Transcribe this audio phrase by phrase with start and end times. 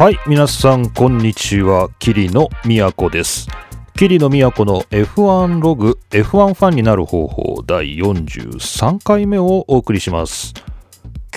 [0.00, 1.90] はい、皆さん、こんにちは。
[1.98, 3.48] 桐野都です。
[3.98, 10.54] 桐野都の F1 ログ、F1 ファンになる方法第43回目をお送りします。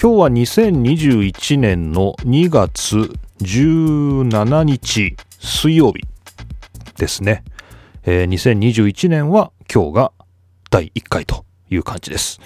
[0.01, 2.95] 今日は2021年の2月
[3.41, 6.05] 17日水曜日
[6.97, 7.43] ですね。
[8.05, 10.11] えー2021年は今日が
[10.69, 12.39] 第1回という感じです。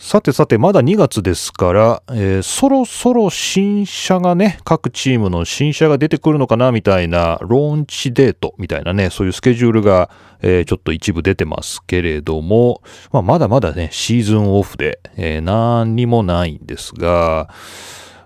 [0.00, 10.08] さてさて、まだ2月ですから、えーそろそろ新車がね、各チームの新車が出てくるのかなみたいな、ローンチデートみたいなね、そういうスケジュールが、
[10.40, 12.80] えーちょっと一部出てますけれども、
[13.10, 17.48] まあ、まだまだね、シーズンオフで、えー何にもないんですが、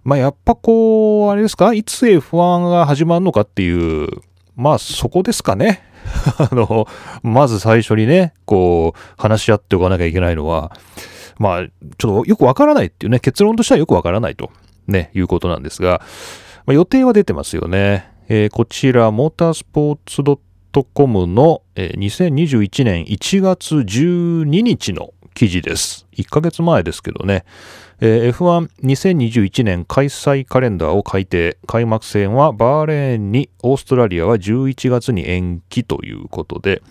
[0.05, 4.09] まあ、やっぱこう、あれですか、いつ F1 が始まるのかっていう、
[4.57, 5.83] まあ、そこですかね。
[6.37, 6.87] あの、
[7.23, 10.73] まず最初にね、こう、話し合っておかなきゃいけないのは、
[11.39, 11.67] まあ、
[11.99, 14.51] ちょっとよくわからないっていうね、結論としてはよくわからないと、
[14.87, 16.01] ね、いうことなんですが、
[16.67, 18.11] まあ、予定は出てますよね。
[18.29, 20.23] えーこちら、モータースポーツ
[20.95, 26.07] .com の、えー2021年1月12日の記事です。
[26.13, 27.45] 1ヶ月前ですけどね。
[28.01, 31.59] えー F12021 年開催カレンダーを改定。
[31.67, 36.83] 開幕戦はバーレーンに、オーストラリアは11月に延期ということで、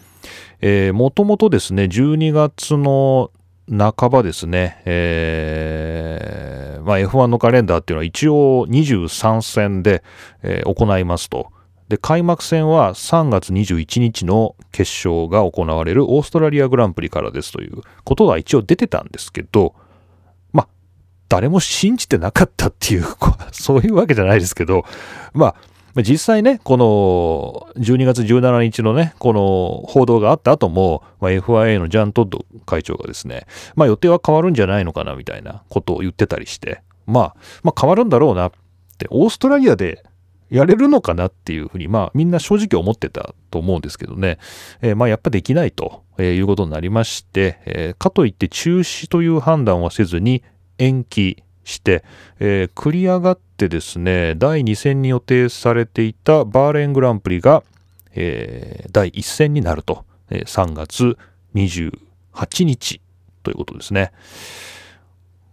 [0.91, 3.31] もともとですね、12月の
[3.71, 10.03] 半ばですね、えーまあ、F1 のカレンダーっていうのは一応23戦で、
[10.43, 11.51] えー行いますと。
[11.87, 19.75] で、開幕戦は3月21日の決勝が行われるオーストラリアグランプリからですということは一応出てたんですけど、
[20.53, 20.67] まあ、
[21.27, 23.05] 誰も信じてなかったっていう、
[23.51, 24.85] そういうわけじゃないですけど、
[25.33, 25.55] まあ
[25.97, 38.51] 実際ね、この12月17日のね、この報道があった後も、まあ、FIA のジャン・トッド会長がですね、まあ予定は変わるんじゃないのかなみたいなことを言ってたりして、まあ、まあ変わるんだろうなっ
[38.97, 40.03] て、オーストラリアで
[40.51, 44.37] やれるのかなっていうふうに、まあみんな正直思ってたと思うんですけどね、
[44.81, 50.43] えーまあやっぱできないということになりまして、えーかといって中止という判断はせずに
[50.77, 52.03] 延期して、
[52.39, 57.63] えー繰り上がってですね、第2戦に予定されていたバーレングランプリが、
[58.13, 61.17] えー第1戦になると、えー3月
[61.55, 63.01] 28日
[63.43, 64.11] ということですね。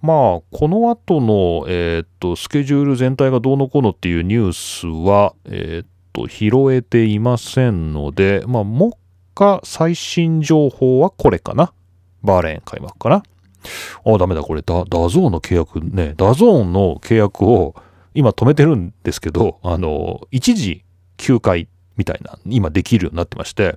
[0.01, 8.97] まあ、この後の、えーと、スケジュール全体がどうのこうのっていうニュースは、えーと、拾えていませんので、まあ、目
[9.35, 11.73] 下最新情報はこれかな。
[12.23, 13.23] バーレーン開幕かな。
[14.05, 17.75] あ、ダメだ、これ、ダ、 DAZN の契約ね、 DAZN の契約を
[18.19, 20.83] 今止めてるんですけど、あの、一時
[21.19, 23.77] 休会みたいな、今できるようになってまして、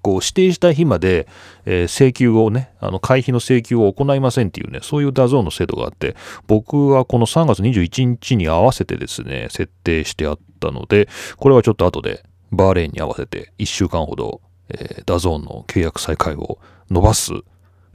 [0.00, 1.28] こう指定した日まで、
[1.66, 16.58] えー請求をね、あの会費の請求を行いませんっていうね、そういう DAZN の制度があって、僕はこの3月21日に合わせてですね、設定してあったので、これはちょっと後でバーレーンに合わせて1週間ほど、えー DAZN の契約再開を
[16.90, 17.32] 伸ばす、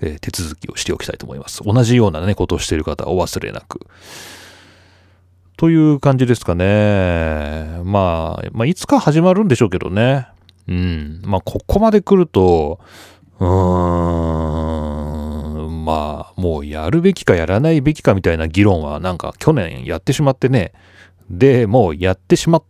[0.02, 1.64] えー手続きをしておきたいと思います。
[1.64, 3.80] 同じようなね、ことをしている方はお忘れなく。
[5.62, 7.84] という感じですかね。
[7.84, 10.26] まあ、まあ、いつか始まるんでしょうけどね。
[10.68, 11.22] うん。
[11.24, 12.80] まあ、ここまで来ると、
[13.40, 13.48] うー
[15.68, 20.74] ん、まあ、もうやるべきかやらないべきかみたいな議論はなんか去年やってしまってね。
[21.30, 22.64] で、もうやってしまっ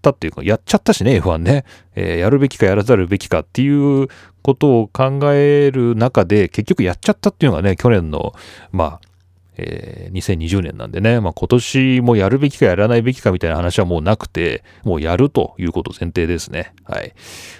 [0.00, 1.66] たっていうか、やっちゃったしね、F1 ね。
[1.94, 4.08] えーやるべきかやらざるべきかっていう
[4.40, 8.32] ことを考える中で、結局やっちゃったっていうのがね、去年の、
[8.72, 9.13] まあ、
[9.56, 16.72] えー2020年なんでね、まあ、今年もやるべきかやらないべきかみたいな話はもうなくて、もうやるということ前提ですね。
[16.84, 17.14] はい。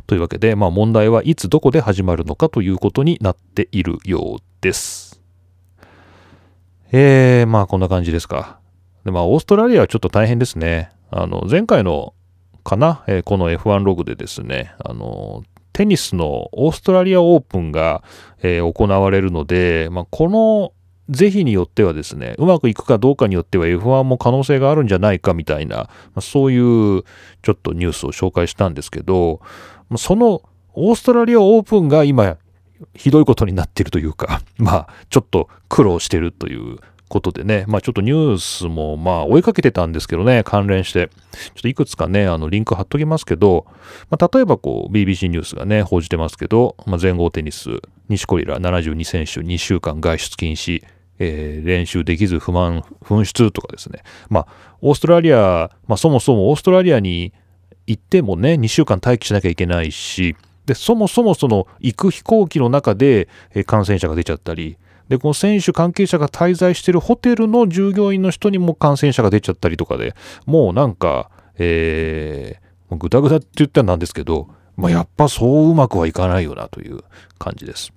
[0.07, 5.15] というわけで、まあ、問題はいつどこで始まるのかということになっているようです。
[6.97, 8.61] えー、まあこんな感じですか。
[9.05, 10.93] で、まあオーストラリアはちょっと大変ですね。
[11.11, 12.15] あの、前回の
[12.63, 18.05] かな、えーこの F1 ログでですね、あの、テニスのオーストラリアオープンが、
[18.43, 20.73] えー行われるので、まあこの
[21.11, 27.03] 是非によってはですね、うまくいくかどうかによっては F1 も可能性があるんじゃないかみたいな、まそういう
[27.43, 29.41] ちょっとニュースを紹介したんですけど、
[29.97, 30.43] その
[30.73, 32.37] オーストラリアオープンが今
[32.95, 36.79] ひどいことになってるというか、 まあちょっと苦労してるという
[37.09, 41.11] ことでね、まあちょっとニュースもまあ追いかけてたんですけどね、関連して。
[41.33, 43.67] ちょっといくつかね、あのリンク貼っときますけど、
[44.11, 50.83] まあ例えばこう BBC ニュースがね、報じてますけど、まあ全豪テニス、西コリラ72選手2週間外出禁止、
[51.19, 54.03] えー練習できず不満紛失とかですね。
[54.29, 54.47] まあ
[54.81, 57.33] オーストラリア、まあそもそもオーストラリアに
[57.87, 64.77] 行ってもね、2週間待機しなきゃいけないし、で、そもそもその行く飛行機の中でえー感染者が出ちゃったり、
[65.09, 70.15] で、この選手関係者が滞在しているホテルの従業員の人にも感染者が出ちゃったりとかで、
[70.47, 77.01] もうなんか、えー、ぐだぐだって言ったらなんですけど、まあ、やっぱそううまくはいかないよなという
[77.39, 77.93] 感じです。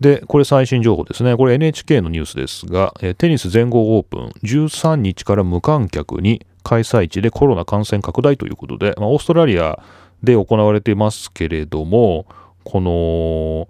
[0.00, 1.36] で、これ最新情報ですね。
[1.36, 9.82] これ NHK のニュースですが、テニス全豪オープン13日から無観客に開催地でコロナ感染拡大ということで、まあ、オーストラリア
[10.22, 12.26] で行われていますけれども、
[12.64, 13.68] この、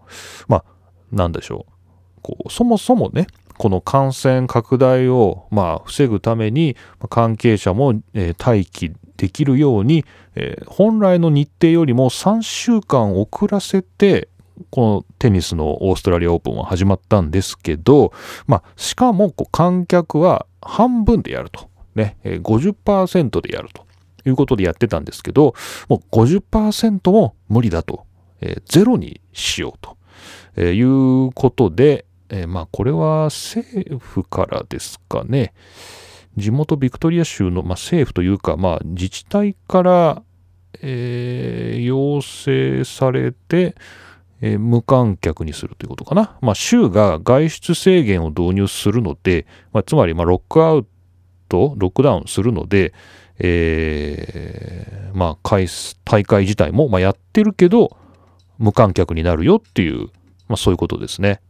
[0.48, 0.64] まあ、
[1.10, 1.72] なんでしょう。
[2.22, 3.26] こうそもそもね、
[3.58, 6.76] この感染拡大を、まあ、防ぐために、
[7.08, 10.04] 関係者も、えー、待機できるように、
[10.34, 14.28] えー、本来の日程よりも3週間遅らせて、
[14.70, 18.12] このテニスのオーストラリアオープンは始まったんですけど、
[18.46, 21.70] まあ、しかも観客は半分でやると。
[21.94, 23.84] ね、50%でやると
[24.24, 25.54] いうことでやってたんですけど、
[25.88, 28.06] もう50%も無理だと、
[28.40, 29.96] えー、ゼロにしようと、
[30.56, 35.52] えー、いうことで、えー、まあこれは政府からですかね、
[36.36, 40.22] 地元ビクトリア州の、まあ、政府というか、まあ、自治体から、
[40.80, 43.74] えー、要請されて、
[44.42, 46.36] えー、無観客にするということかな。
[46.42, 50.86] まあ、州が外出制限を導入するので、まあ、つまり、ま、ロックアウ
[51.48, 52.92] ト、ロックダウンするので、
[53.38, 55.58] えー、まあ、
[56.04, 57.96] 大会自体も、ま、やってるけど、
[58.58, 60.08] 無観客になるよっていう、
[60.48, 61.40] まあ、そういうことですね。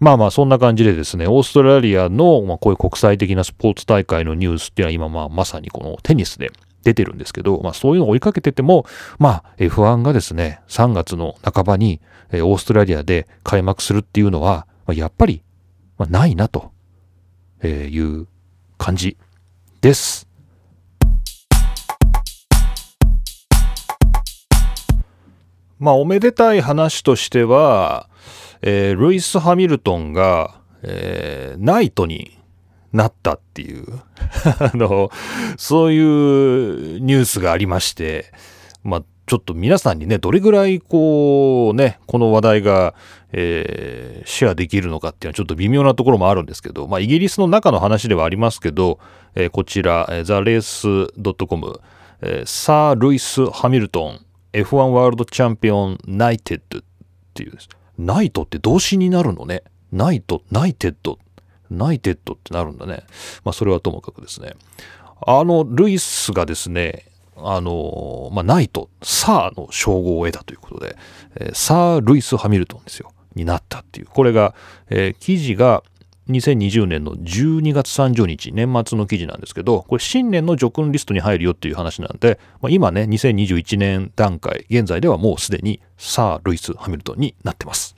[0.00, 6.50] まあまあそんな感じでですね、オーストラリアの、ま、こういう国際的なスポーツ大会のニュースっていうのは今まあまさにこのテニスで
[6.82, 8.86] 出てるんですけど、まあそういうのを追いかけてても、
[9.18, 12.00] まあ F1 がですね、3月の半ばに
[12.32, 15.42] オーストラリアで開幕するっていうのは、まあ、やっぱり、
[15.98, 16.72] まあ、ないなと
[17.64, 18.26] いう
[18.78, 19.16] 感じ
[19.80, 20.28] です。
[25.78, 28.08] まあおめでたい話としては、
[28.62, 32.38] えー、ルイス・ハミルトンが、えー、ナイトに
[32.92, 33.84] なったっていう
[34.58, 35.10] あの、
[35.56, 38.32] そういうニュースがありまして、
[38.82, 42.94] まあ、ちょっと皆さんにね、どれぐらいこうね、この話題が、
[43.32, 48.98] えー、シェアできるのかっていうのはちょっと微妙なところもあるんですけど、まあ、イギリスの中の話ではありますけど、
[49.36, 51.12] えー、こちら、 The Race
[51.46, 51.80] .com、
[52.22, 54.20] えー、サー・ルイス・ハミルトン
[54.52, 56.82] F1 ワールドチャンピオンナイテッドっ
[57.34, 59.62] ていうですナイトって動詞になるのね。
[59.92, 63.04] knight、knighted。knighted ってなるんだね。
[63.44, 64.54] まあ、それはともかくですね。
[65.26, 67.06] あの、ルイスがですね、
[67.36, 70.96] あの、まあ、ナイト、サーの称号を得たということで、
[71.36, 73.12] えー、サー・ルイス・ハミルトンですよ。
[73.34, 74.06] になったっていう。
[74.06, 74.54] これが、
[74.88, 75.82] えー、記事が
[76.28, 87.96] 2020年の12月30日、年末の記事なんですけど、これ新年の叙勲リストに入るよっていう話なんで、まあ、今ね、2021年段階、現在ではもうすでにサー・ルイス・ハミルトンになってます。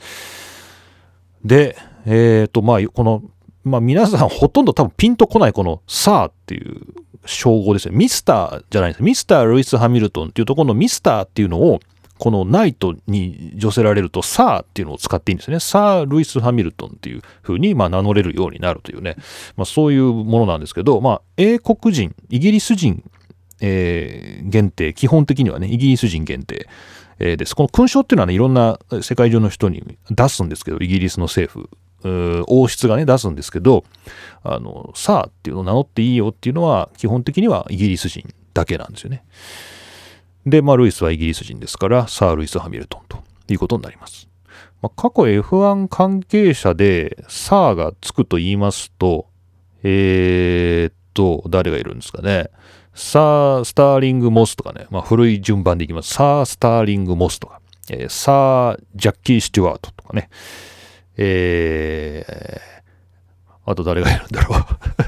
[1.45, 1.77] で、
[2.07, 3.23] えっ、ー、と、まあ、この、
[3.65, 6.83] まあ皆さんほとんど多分ピンとこないこのサーっていう
[7.27, 7.93] 称号ですよ。
[7.93, 9.03] ミスターじゃないです。
[9.03, 11.81] ミスター・ルイス・ハミルトンっていうところのミスターっていうのを
[12.19, 15.61] このナイトに助せられるとサーっていうのを使っていいんですね。
[15.61, 19.17] サー・ルイス・ハミルトンっていう風にまあ名乗れるようになるというね、
[19.57, 23.03] まあ、そういうものなんですけど、まあ、英国人、イギリス人、
[23.61, 26.69] えー、限定、基本的にはね、イギリス人限定、
[27.19, 27.55] えー、です。
[27.57, 31.71] この勲章っていうのはね、いろんな世界中の人に出すんですけど、イギリスの政府、
[32.47, 33.85] 王室がね、出すんですけど、
[34.43, 39.25] あの、サーっていうのを名乗っていいよっていうのは、基本的にはイギリス人だけなんですよね。
[40.47, 43.19] で、まあ、ルイスはイギリス人ですから、サー・ルイス・ハミルトンと
[43.49, 44.29] いうことになります。
[44.81, 49.27] ま、過去 F1 関係者でサーがつくと言いますと、
[49.85, 52.51] えー、っと、誰がいるんですかね。
[52.95, 56.13] サー・スターリング・モスとかね、まあ、古い順番でいきます。
[56.13, 60.29] サー・スターリング・モスとか、えー、サー・ジャッキー・スチュワートとかね、
[61.17, 64.63] えー、あと誰がいるんだろう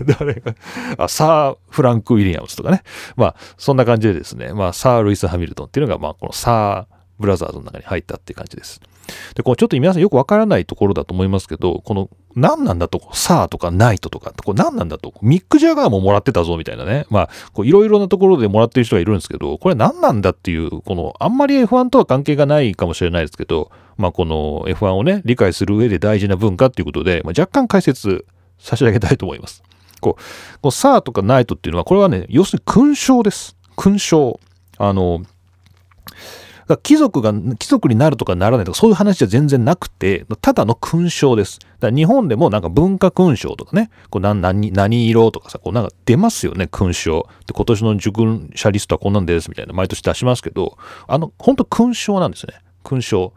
[0.18, 0.54] 誰が
[0.98, 2.82] あ、サー・フランク・ウィリアムズとかね。
[3.16, 8.80] まあ、そんな感じでですね、まあ、サー・ルイス・ハミルトンっていうのが、まあ、このサー・ブラザーズの中に入ったっていう感じです。
[9.34, 17.06] で、このちょっと皆さんよくわからないところだと思いますけど、この何なんだと、サーとかナイトとか、これ何なんだと、ミック・ジャガーももらってたぞみたいなね。
[17.10, 28.26] まあ、いろいろなところでもらってる人がいるんですけど、これ何なんだっていう、この、あんまり F1 とは関係がないかもしれないですけど、まあ、この F1 をね、理解する上で大事な文化っていうことで、まあ、若干解説
[28.58, 29.62] 差し上げたいと思います。
[30.00, 33.56] こう、こうサーとかナイトっていうのは、これはね、要するに勲章です。
[33.76, 34.40] 勲章。
[34.78, 35.22] あの、
[36.82, 41.58] 貴族が、貴族になるとかならないとか、そういう話じゃ全然なくて、ただの勲章です。
[41.80, 47.28] だ日本でもなんか文化勲章とかね、こう何何何色とかさ、こうなんか出ますよね、勲章。
[47.46, 52.54] で、今年の受勲者リストはこんなんですみたいな、毎年出しますけど、あの、本当勲章なんですね。
[52.84, 53.32] 勲章。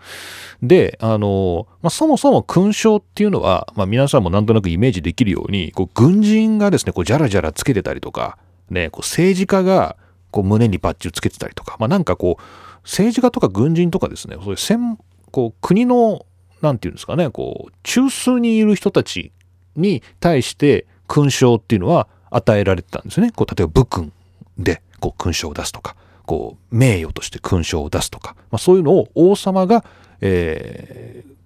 [0.61, 8.37] で、あの、まあ、そもそも勲章っていうのは、まあ、皆さんもなんとなくイメージできるように、こう軍人がですね、こうジャラジャラつけてたりとか、
[8.69, 9.95] ね、こう政治家が
[10.31, 12.43] こう胸にバッジをつけてたりとか、まあ、なんかこう、
[12.83, 14.97] 政治家とか軍人とかですね、そういう専
[15.31, 16.25] こう国の、
[16.61, 19.31] なんていうんですかね、こう、中枢にいる人たち
[19.75, 23.31] に対して勲章っていうのは与えられてたんですね。
[23.31, 24.13] こう例えば武君
[24.57, 25.95] でこう勲章を出すとか、
[26.27, 29.83] こう名誉として勲章を出すとか、まあ、そういうのを王様が、
[30.21, 31.37] えー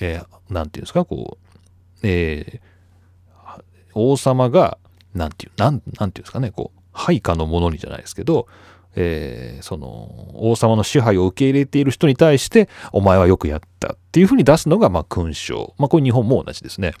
[0.00, 1.56] えー、なんていうんですか、こう、
[2.02, 3.62] えー、
[3.94, 4.78] 王様が、
[5.12, 8.46] なんていう、なん、なんていうんですかね、こう、配下の者にじゃないですけど、
[8.94, 16.94] えー、その王様の支配を受け入れている人に対してお前はよくやったっていうふうに出すのがまあ勲章、まあ、これ日本も同じですね。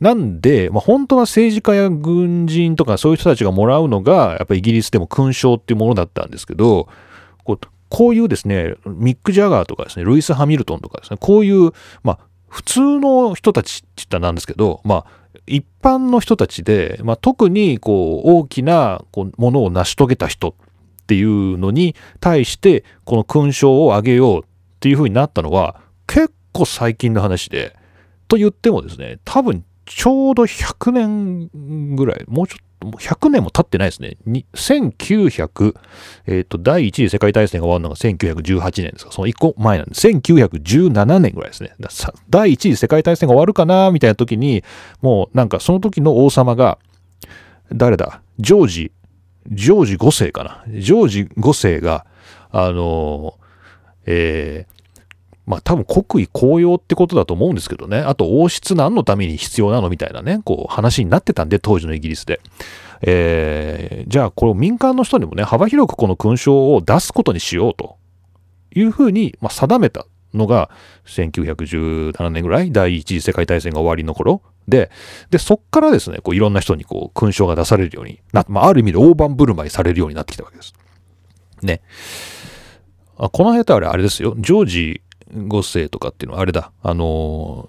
[0.00, 6.88] なんで、まあ、本当は政治家や軍人とかそういう人たちがもらうのがやっぱりイギリスでも勲章っていうものだったんですけど
[7.44, 11.72] こうこういうですねミック・ジャガーとかですねルイス・ハミルトンとかですねこういう、
[12.02, 20.54] まあ、普通の人たちって言ったらなんですけど、まあ、一般の人たちで、まあ、特にこう大きなこうものを成し遂げた人っ
[21.06, 24.42] ていうのに対してこの勲章をあげようっ
[24.80, 27.75] ていうふうになったのは結構最近の話で。
[28.28, 34.16] と言ってもですね多分ちょうど100年ぐらいもうちょっともう100年も経ってないですね。
[34.54, 35.74] 1900、
[36.26, 41.72] えっ、ー、と、第一次世界大戦が終わるのが1918年ですかその1個前なんで、1917年ぐらいですね。
[42.28, 44.62] 第一次世界大戦が終わるかなみたいな時に、
[45.00, 46.78] もうなんかその時の王様が、
[47.72, 48.20] 誰だ？
[48.38, 48.92] ジョージ
[49.50, 50.64] ジョージ5世かな。
[50.68, 52.06] ジョージ5世が、
[52.50, 53.38] あの、
[54.04, 54.75] えー、
[55.46, 57.98] まあ多分国威公用ってことだと思うんですけどね。
[57.98, 62.40] あと王室何のために必要なのみたいなね、こう話になってたんで、当時のイギリスで。
[63.02, 67.96] えー、じゃあこれ民間の人にもね、幅広くこの勲章を出すことにしようと
[68.74, 70.70] いうふうに、まあ、定めたのが
[71.06, 74.90] 1917年ぐらい、第一次世界大戦が終わりの頃で、
[75.30, 80.74] で、そっからですね、こういろんな人にこう勲章が出されるようになまあ、ある意味で大盤振る舞いされるようになってきたわけです。
[81.62, 81.80] ね。
[83.18, 84.34] あこの辺ってあれ、あれですよ。
[84.38, 85.02] ジョージ
[85.32, 86.72] 5世とかっていうのはあれだ。
[86.82, 87.68] あの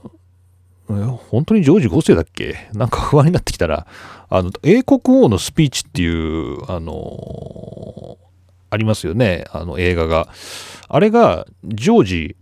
[0.89, 2.69] ー、本当にジョージ5世だっけ？
[2.73, 3.87] なんか不安になってきたら、
[4.29, 8.27] あの、英国王のスピーチっていう、あのー、
[8.69, 9.45] ありますよね。
[9.51, 10.29] あの映画が。
[10.89, 12.35] あれが、ジョージ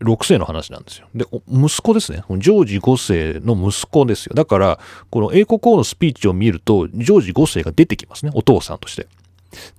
[0.00, 1.06] 6世の話なんですよ。
[1.14, 2.24] で、息子ですね。
[2.38, 4.34] ジョージ5世の息子ですよ。
[4.34, 8.32] だから、この英国王のスピーチを見ると、ジョージ5世が出てきますね。
[8.34, 9.06] お父さんとして。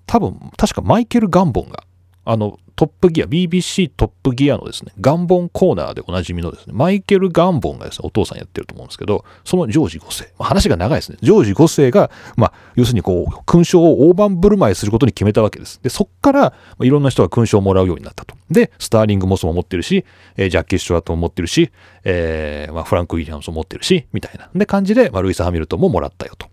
[0.05, 1.83] 多分、確かマイケル・ガンボンが
[2.25, 11.17] あの、トップギア、BBC トップギアのですね、ガンボンコーナーでおなじみのですね、マイケル・ガンボンがですね、お父さんやってると思うんですけど、そのジョージ5世、まあ、話が長いですね。
[11.21, 15.79] ジョージ5世が、まあ、要するにこう、勲章を大盤振る舞いすることに決めたわけです。
[15.83, 18.35] で、そっから、まあ、いろんな人が勲章をもらうようになったと。
[18.49, 20.05] で、スターリング・モスも持ってるし、
[20.37, 21.71] えー、ジャッキー・スチュワートも持ってるし、
[22.03, 24.49] えー、まあ、フランク・ウィリアムスも持ってるし、みたいな。
[24.55, 26.47] で、感じで、まあ、ルイス・ハミルトンももらったよと。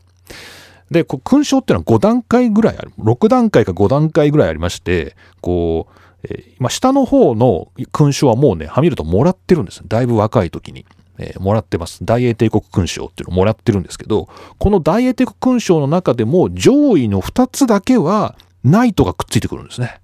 [0.90, 2.92] で、勲章っていうのは5段階ぐらいある。
[2.98, 9.82] 6段階か5段階ぐらいありまして、こう、えー、下の方の勲章はもうね、ハミルトンもらってるんです。
[9.86, 10.84] だいぶ若い時に。
[11.22, 12.02] えー、もらってます。
[12.02, 14.28] 大英帝国勲章っていうのをもらってるんですけど、
[14.58, 20.00] この大英帝国勲章の中でも上位の2つだけはナイトがくっついてくるんですね。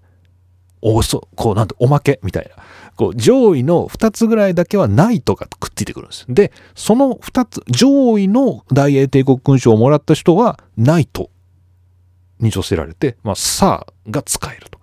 [0.83, 2.63] おそ、こうなんておまけみたいな。
[2.97, 6.25] こう上位の2つぐらいだけはナイトがくっついてくるんです。
[6.29, 11.31] で、その2つ、上位の大英帝国勲章をもらった人はナイト
[12.41, 14.81] に助せられて、まあ、サーが使えると。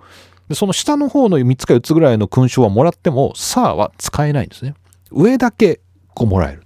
[0.48, 4.75] で、その下の方の3つか4つぐらいの勲章はもらっても、さあは使えないんですね。
[5.12, 5.82] 上だけ
[6.13, 6.60] こうもらえる。
[6.60, 6.65] っ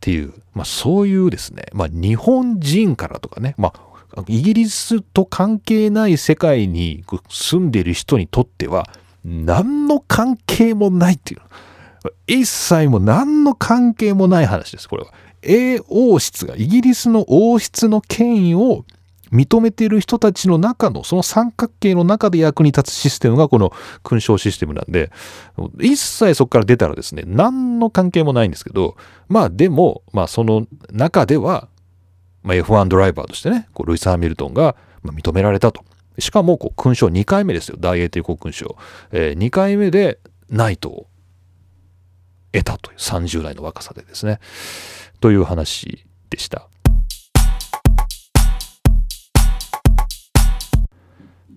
[0.00, 8.88] ていう、まあそういうですね、まあ日本人からとかね、まあイギリスと関係ない世界に住んでる人にとっては、
[9.24, 11.40] 何の関係もないっていう。
[12.26, 15.12] 一切も何の関係もない話です、これは。
[15.42, 18.84] 英王室が、イギリスの王室の権威を
[19.32, 25.10] 認めている人たちの中の、その三角形の中で役に立つシステムがこの勲章システムなんで、
[25.80, 28.96] 一切そこから出たらですね、何の関係もないんですけど、
[29.28, 31.68] まあでも、まあその中では、
[32.42, 35.82] まあ、F1 ドライバーとしてね、こうルイス・ハミルトンが認められたと。
[36.18, 38.76] しかも勲章2回目ですよ、大英帝国勲章。
[39.12, 40.18] えー、2回目で
[40.48, 41.06] ナイトを
[42.52, 44.38] 得たという30代の若さでですね。
[45.20, 46.68] という話でした。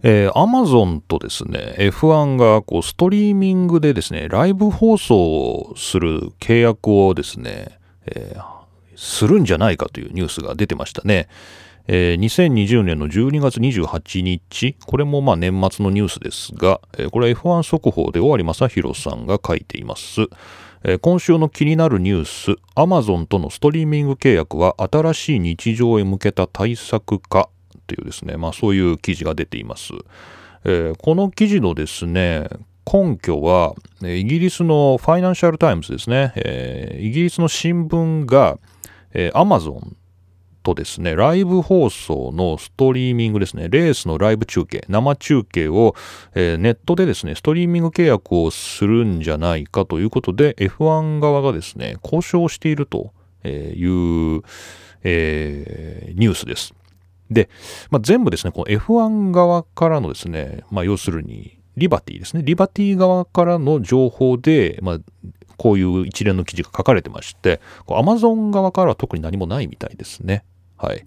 [0.04, 8.44] えー、Amazon とですね、F1 がこうストリーミングでですね、ライブ放送をする契約をですね、えー、
[8.96, 11.28] するんじゃないかというニュースが出てましたね。
[11.88, 20.28] えー、2020年の12月28日、これもまあ年末のニュースですが、えー、これは F1 速報で尾張正宏さんが書いています。
[21.02, 27.50] 今週の気になるニュース、Amazon とのストリーミング契約は新しい日常へ向けた対策か？
[27.88, 29.94] というですね、まあそういう記事が出ています。
[30.66, 32.48] えこの記事のですね、
[32.86, 38.58] 根拠は、イギリスのファイナンシャルタイムズですね、えイギリスの新聞が、
[39.14, 39.96] えー、Amazon
[40.68, 45.96] とですね、ライブ放送のストリーミングですね、レースのライブ中継、生中継を、
[46.36, 53.14] えー、ネットでですね、ストリーミング契約をするんじゃないかということで、F1 側がですね、交渉していると
[53.46, 54.42] いう、
[55.04, 56.74] えー、ニュースです。
[57.32, 57.50] で、
[57.90, 62.44] まあ、全部ですね、この F1 側からのですね、まあ、要するに、リバティですね。
[62.44, 65.00] リバティ側からの情報で、まあ、
[65.56, 70.44] こういう一連の記事が書かれてまして、アマゾン側からは特に何もないみたいですね。
[70.78, 71.06] はい。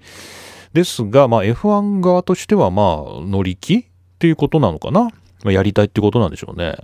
[0.73, 2.87] ですが、まあ、F1 側としては、まあ、
[3.23, 3.85] 乗り気っ
[4.19, 5.03] ていうことなのかな？
[5.03, 5.11] ま
[5.47, 6.77] あ、やりたいってことなんでしょうね。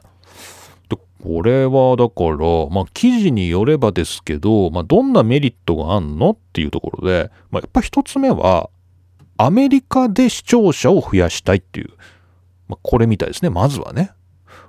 [0.89, 8.71] でこれは、だから、まあ、記事によればですけど、まあ、どんなメリットがあんのっていうところで、まあ、やっぱ一つ目は、
[9.37, 11.91] アメリカで視聴者を増やしたいっていう、
[12.69, 13.51] まあ、これみたいですね。
[13.51, 14.13] まずはね。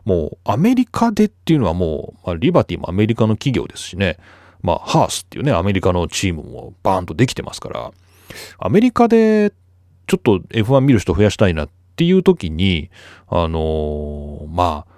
[0.04, 4.18] もう、アメリカでっていうのはもう、まあ、リバティもアメリカの企業ですしね。
[4.62, 7.92] まあ、ハースっていうね、アメリカのチームもバーンとできてますから、
[8.60, 9.52] アメリカで
[10.08, 12.90] ちょっと F1 見る人増やしたいなっていう時に、
[13.28, 14.94] あのー、まあ、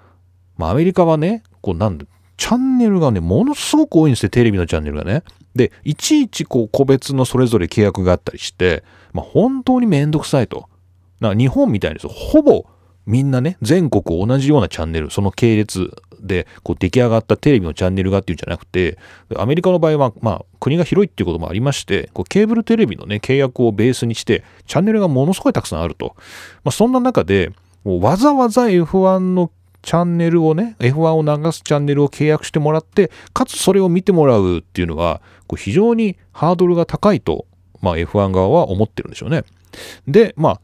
[0.56, 2.06] まあ、アメリカはね、こうなんで、
[2.36, 5.22] チャンネルがね、ものすごく多いんですよ、テレビのチャンネルがね。
[5.54, 10.68] で、いちいちこう個別のそれぞれ契約があったりして、まあ、本当にめんどくさいと。
[11.20, 12.64] な日本みたいにほぼ
[13.10, 15.90] みんなね、全国同じようなチャンネル、その系列
[16.20, 18.98] でこう出来上がったテレビのチャンネルがっていうんじゃなくて、
[19.36, 26.14] アメリカの場合は、まあ、国が広いっていうこともありまして、こうケーブルテレビのね、契約をベースにして、チャンネルがものすごいたくさんあると。
[26.62, 27.50] まあ、そんな中で、
[27.82, 29.50] もうわざわざ F1 の
[29.82, 37.46] チャンネルをね、F1 を流すチャンネルを契約してもらって、かつそれを見てもらうっていうのは、こう非常にハードルが高いと、
[37.80, 39.42] まあ、F1 側は思ってるんでしょうね。
[40.06, 40.60] で、まあ、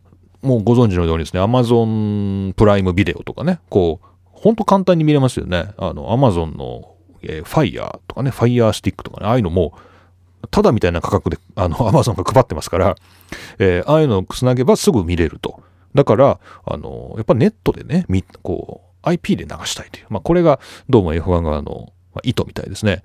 [0.47, 5.75] もうご存知のようにですね、Amazon プライムビデオとかね、こう、ほんと簡単に見れますよね。
[5.77, 9.77] あの、Amazon の、えー、Fire とかね、Fire Stick とかね、ああいうのも、
[10.53, 12.95] ただみたいな価格で、あの、 Amazon が配ってますから、
[13.59, 15.61] えー、ああいうのをつなげばすぐ見れると。
[15.95, 20.07] だから、あの、やっぱネットでね、み、こう、IP で流したいという。
[20.11, 23.03] まあ、これが、どうも F1 側の、ま、意図みたいですね。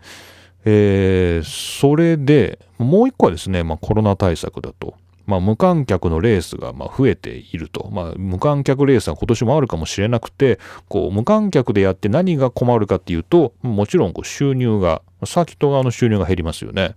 [0.66, 4.96] えー、それで、もう一個はですね、まあ、コロナ対策だと。
[5.26, 16.96] まあ、無観客のレースがま増えていると、まあ、無観客レースは今年もあるかもしれなくてこう無観客でやって何が困るかっていうともちろんこう収入がサーキット側の収入が減りますよね。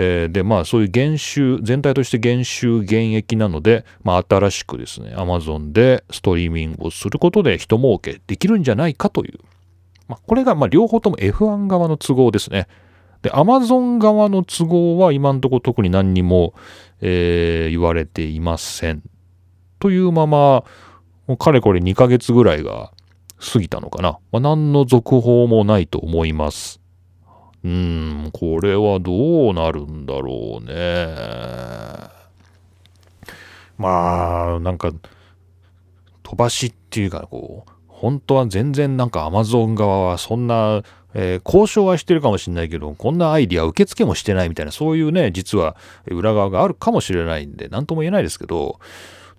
[0.00, 9.40] え、でまあそういう減収全体として減収減益なので、まあ、新しくですね Amazon でストリーミングをすることで人儲けできるんじゃないかという、
[10.06, 12.68] まあ、これがま両方とも F1 側の都合ですね。
[13.22, 16.54] で、アマゾン側の都合は今んとこ特に何にも、
[17.00, 19.02] えー、言われていません。
[19.78, 20.64] というまま、
[21.26, 22.92] もうかれこれ2ヶ月ぐらいが
[23.52, 24.18] 過ぎたのかな。
[24.32, 26.80] まあ、何の続報もないと思います。
[27.64, 31.14] うーん、これはどうなるんだろうね。
[33.76, 34.92] まあ、なんか、
[36.22, 40.82] 飛ばしっていうか、こう、本当は全然なんかアマゾン側はそんな
[41.14, 48.78] えー、交渉はしてるかもしれないけど、こんなアイディア受付もしてないみたいな、そういうね、実は裏側があるかもしれないんで、何とも言えないですけど、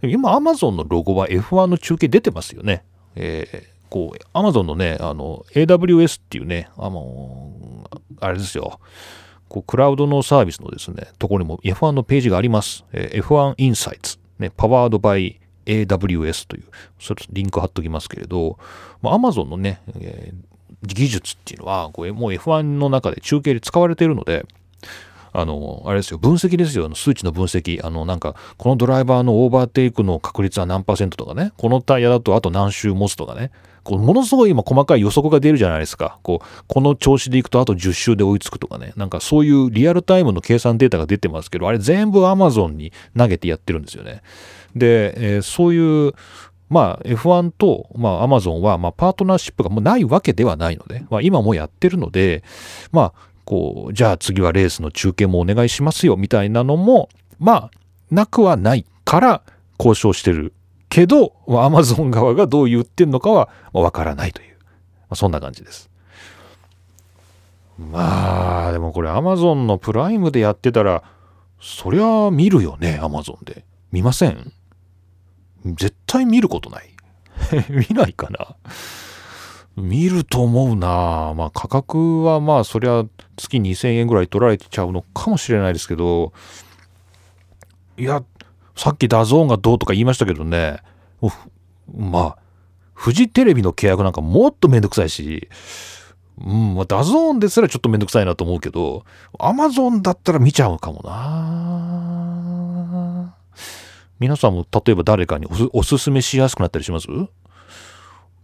[0.01, 2.83] 今、アマゾンのロゴは F1 の中継出てますよね。
[3.15, 7.89] えー、こう、アマゾンのね、あの、AWS っていうね、あの、
[8.21, 8.79] あれですよ。
[9.49, 12.85] こう、クラウドのサービスのですね、ところにも F1 のページがあります。
[12.93, 14.19] えー、F1 Insights。
[14.39, 16.63] ね、パワードバイ AWS という、
[16.99, 18.57] それリンク貼っときますけれど、
[19.01, 20.35] まあ、Amazon のね、えー、
[20.83, 24.45] 技術っていうのは、もう F1 の中で中継で使われているので、
[25.31, 27.85] あの、あれですよ、分析ですよ、数値の分析。
[27.85, 33.51] あの、なんか、このドライバーのオーバーテイクの確率は何パーセントとかね、このタイヤだとあと何周持つとかね、
[33.83, 36.19] こうものすごい今細かい予測が出るじゃないですか。
[36.23, 44.21] こう、この調子でいくとあと10周で追いつくとかね、なんかそういうリアルタイムの計算データが出てますけど、あれ全部 Amazon に投げてやってるんですよね。
[44.75, 46.13] で、えー、そういう、
[46.69, 52.43] まあ F1 と、まあ Amazon は、まあパートナーシップがもうないわけではないので、まあ今もやってるので、
[52.91, 57.71] まあこう、じゃあ次はレースの中継もお願いしますよみたいなのも、まあ
[58.11, 59.41] なくはないから
[59.79, 60.53] 交渉してる
[60.89, 65.89] けど、Amazon 側がどう言ってんのかはわからないという、まあ、そんな感じです。
[67.77, 71.03] まあ、でもこれ Amazon のプライムでやってたら、
[71.61, 73.63] そりゃ見るよね、アマゾンで。
[73.91, 74.51] 見ません？
[75.65, 76.89] 絶対見ることない。
[77.69, 78.55] 見ないかな？
[79.77, 81.33] 見ると思うな。
[81.35, 83.05] まあ価格はまあそりゃ
[83.37, 86.33] 月2000円ぐらい取られちゃうのかもしれないですけど、
[87.97, 88.23] いや、
[88.75, 90.79] さっき DAZN がどうとか言いましたけどね、
[91.93, 92.37] まあ、
[92.93, 95.49] フジテレビの契約なんかもっとめんどくさいし、
[96.43, 99.05] うん、まあ、 DAZN ですらちょっとめんどくさいなと思うけど、
[99.37, 102.28] アマゾンだったら見ちゃうかもな
[104.19, 107.07] 皆さんも例えば誰かにおすすめしやすくなったりします？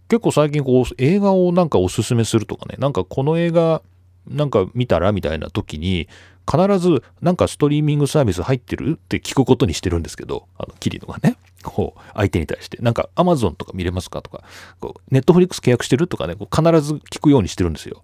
[0.08, 3.82] 結構最近こう映画をなんかおすすめするとかね、なんかこの映画
[4.26, 6.08] なんか見たらみたいな時に
[6.50, 14.44] 必ずなんかストリーミングサービス入ってるって聞くことにしてるんですけど、あの、キリノがね、こう、相手に対して、なんか Amazon とか見れますかとか、
[14.78, 18.02] こう、Netflix 契約してるとかね、こう必ず聞くようにしてるんですよ。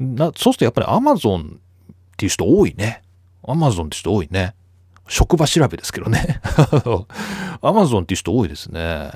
[0.00, 1.58] なそうするとやっぱり Amazon っ
[2.16, 3.02] ていう人多いね。
[3.42, 4.54] Amazon って人多いね。
[5.12, 6.40] 職場調べですけどね。
[7.60, 9.10] Amazon っていう人多いですね。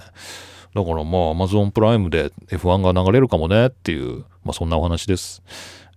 [0.75, 5.43] だからまあアマゾンプライムで F1 が流れるかもねっていう、まあそんなお話です。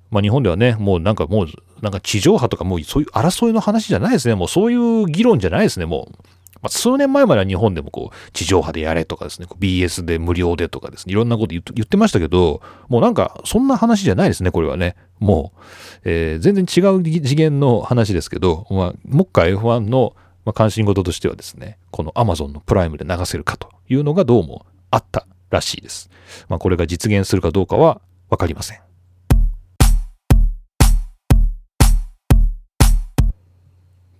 [0.10, 1.48] まあ、日本ではね、もうなんかもう、
[1.82, 4.36] なんか地上波とかもうそういう争いの話じゃないですね。
[4.36, 6.16] もうそういう議論じゃないですね、もう。
[6.62, 14.96] まあ、数年前までは日本でもこう、地上波でやれとかですね、BS で無料でとかですね、いろんなこと言ってましたけど、もうなんかそんな話じゃないですね、これはね。
[15.20, 15.60] もう、
[16.06, 20.16] えー、全然違う次元の話ですけど、まあ、もっか F1 の
[20.54, 26.10] 関心事としてはですね、この Amazon のプライムで流せるかというのがどうもあったらしいです。
[26.48, 28.89] まあ、これが実現するかどうかはわかりません。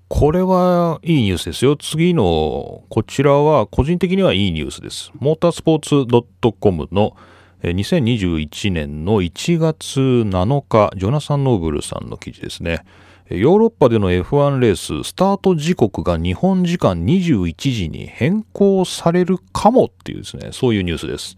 [0.10, 1.78] これはいいニュースですよ。
[1.78, 5.12] 次の、こちらは個人的にはいいニュースです。
[5.20, 7.16] モータースポーツ .com の
[7.62, 12.84] 2021年の1月7日、ジョナサン・ノーブルさんの記事ですね。
[13.30, 21.38] ヨーロッパでの F1 レース、スタート時刻が日本時間21時に変更されるかもっていうですね、そういうニュースです。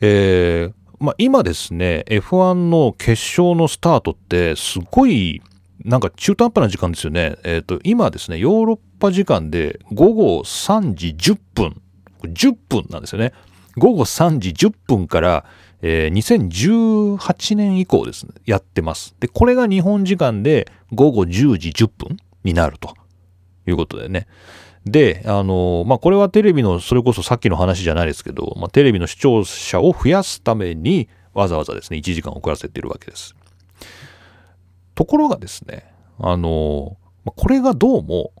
[0.00, 5.40] えー、まあ、今ですね、F1 の決勝のスタートってすごい
[5.88, 7.36] なんか中途半端な時間ですよね。
[7.44, 11.82] えっ、ー、と、今ですね、ヨーロッパ時間で午後3時10分、
[12.22, 13.32] 10分なんですよね。
[13.78, 15.46] 午後3時10分から、
[15.80, 19.14] えー、2018年以降ですね、やってます。
[19.18, 22.94] で、これが日本時間で午後10時10分になると
[23.66, 24.26] いうことでね。
[24.84, 33.34] で、あのまあ、これはテレビの、それこそさっきの話じゃないですけど、まあ、テレビの視聴者を増やすために、わざわざですね、1時間遅らせているわけです。
[34.98, 35.84] ところがですね、
[36.18, 38.32] あの、これがどうも、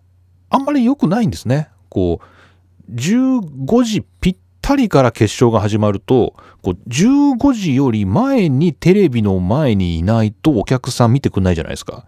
[0.50, 1.68] あんまり良くないんですね。
[1.88, 2.20] こ
[2.90, 12.06] う、15時ぴったりから決勝が始まると、こう15時より前にテレビの前にいないとお客さん見てくんないじゃないですか。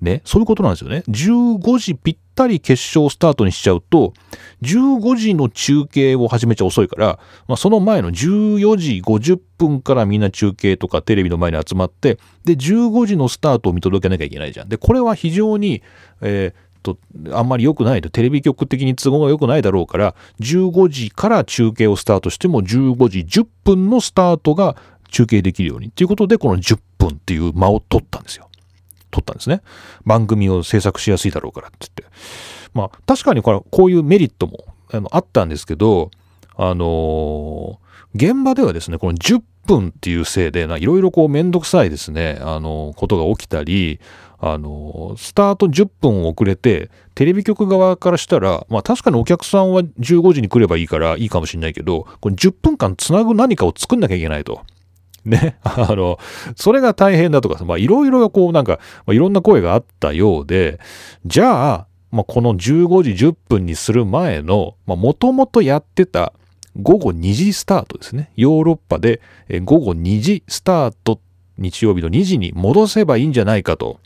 [0.00, 1.02] ね、そういうことなんですよね。
[1.08, 4.12] 15時ぴったり決勝スタートにしちゃうと、
[4.62, 14.68] 15時の中継を始めちゃ遅いから、まあ、その前の14時50分からみんな中継とかテレビの前に集まって、で、15時のスタートを見届けなきゃいけないじゃん。
[14.68, 15.82] で、これは非常に、
[16.20, 16.98] えー、と、
[17.32, 24.76] あんまり良くないと、テレビ局的に都合が良くないだろうから、15時から中継をスタートしても、15時10分のスタートが
[25.10, 28.47] 中継できるようにっていうことで、この10分っていう間を取ったんですよ。
[29.10, 29.62] 撮ったんですね。
[30.04, 32.16] 番組を制作しやすいだろうからって言って。
[32.74, 36.10] まあ、確かにこれ、こういうメリットもあのあったんですけど、
[36.56, 44.00] あのー、現場ではですね、この10分っていうせいで、いろいろこうめんどくさいですね、あのー、ことが起きたり、
[44.40, 54.62] あのー、スタート10分遅れて、テレビ局側からしたら、まあ確かにお客さんは15時に来ればいいからいいかもしれないけど、これ10分間つなぐ何かを作んなきゃいけないと。
[55.28, 56.18] ね、 あの、
[56.56, 60.80] それが大変だとか、まあいろいろこうなんか、まあ、いろんな声があったようで、
[61.24, 66.32] じゃあ、まあ、この15時10分にする前の、まあ、もともとやってた
[66.80, 68.30] 午後2時スタートですね。
[68.36, 69.20] ヨーロッパで
[69.64, 71.20] 午後2時スタート、
[71.58, 73.98] 日曜日の2時に戻せばいいんじゃないかと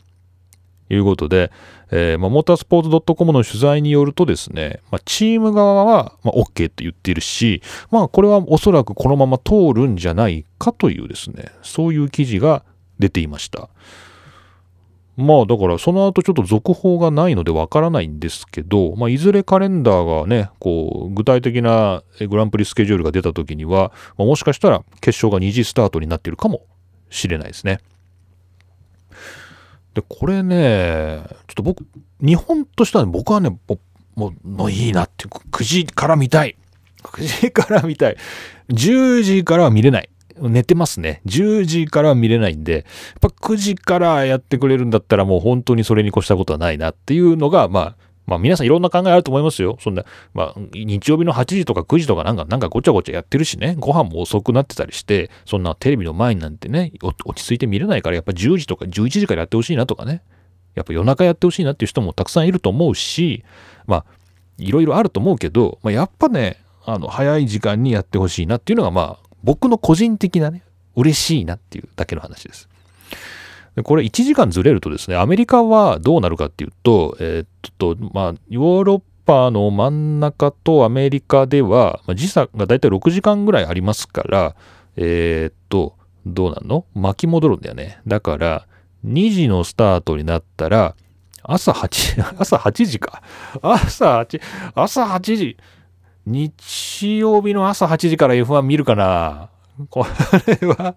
[0.89, 1.51] いうことで、
[1.95, 12.65] えー、まあ、モータースポーツ .com の取材によるとですね、まあ、チーム側は、まあ、OK と言っているし、まあ、これはおそらくこのまま通るんじゃないかというですね、そういう記事が
[12.97, 13.69] 出ていました。
[15.15, 26.65] まあだからその後ちょっと続報がないのでわからないんですけど、まあ、いずれカレンダーがね、こう具体的なグランプリスケジュールが出た時には、まあ、もしかしたら決勝が2次スタートになっているかも
[27.11, 27.79] しれないですね。
[29.93, 31.85] で、これね、ちょっと僕、
[32.19, 33.79] 日本としては、ね、僕はね、も
[34.15, 36.55] う、もういいなっていう、9時から見たい。
[37.03, 38.17] 9時から見たい。
[38.69, 40.09] 10時からは見れない。
[40.39, 41.21] 寝てますね。
[41.25, 42.83] 10時からは見れないんで、やっ
[43.21, 47.95] ぱ9時からやってくれるんだったらもう本当にそれに越したことはないなっていうのが、まあ、
[48.25, 49.77] まあ皆さんいろんな考えあると思いますよ。
[49.81, 60.21] そんな、まあ日曜日の8時とか9時とかなんか、なんかごちゃごちゃやってるしね、ご飯も遅くなってたりして、そんなテレビの前なんてね、落ち着いて見れないから、やっぱ10時とか11時からやってほしいなとかね、
[60.75, 63.43] やっぱ夜中やってほしいなっていう人もたくさんいると思うし、
[63.85, 64.05] まあ、
[64.57, 70.63] いろいろあると思うけど、まあ、やっぱね、あの、早い時間にやってほしいなっていうのが、まあ、僕の個人的なね、
[70.95, 72.69] 嬉しいなっていうだけの話です。
[73.75, 84.55] でこれ1時間ずれるとですね、アメリカはどうなるかっていうと、えー、っと、まあ、ヨーロッパの真ん中とアメリカでは、まあ、時差がだいたい6時間ぐらいありますから、
[84.95, 86.85] えー、っと、どうなんの？
[86.93, 87.99] 巻き戻るんだよね。
[88.07, 88.67] だから、
[89.05, 90.95] 2時のスタートになったら、
[91.43, 93.21] 朝8、 朝8時か。
[93.61, 94.41] 朝8、
[94.75, 95.57] 朝8時。
[96.25, 99.49] 日曜日の朝8時から F1 見るかな
[99.89, 100.05] こ
[100.61, 100.95] れは、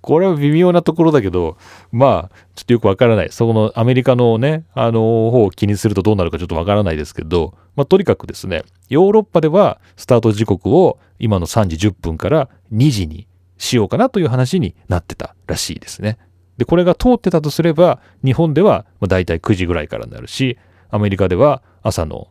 [0.00, 1.56] これは微妙なところだけど、
[1.90, 3.30] まあ、ちょっとよくわからない。
[3.30, 5.00] そこのアメリカのね、あの
[5.30, 13.26] 方を気にするとどうなるかちょっとわからないですけど、まあ、とにかくですね、ヨーロッパではスタート時刻を今の3時10分から2時に
[13.58, 16.18] しようかなという話になってたらしいですね。
[16.56, 20.56] で、これが通ってたとすれば、日本ではだいたい9時ぐらいからになるし、
[20.90, 22.28] アメリカでは朝の、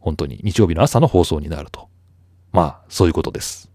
[0.00, 1.88] 本当に日曜日の朝の放送になると。
[2.52, 3.69] まあ、そういうことです。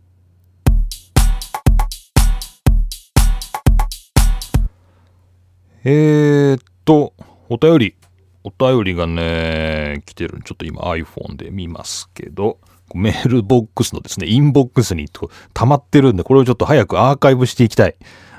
[5.87, 7.13] えー、っと、
[7.47, 7.95] お便り。
[8.43, 10.41] お便りがね、来てる。
[10.43, 12.57] ちょっと今 iPhone で見ますけど、
[12.95, 15.07] メールボックスのですね、インボックスに
[15.53, 17.95] 溜まってるんで、これをちょっと早くアーカイブしていきたい。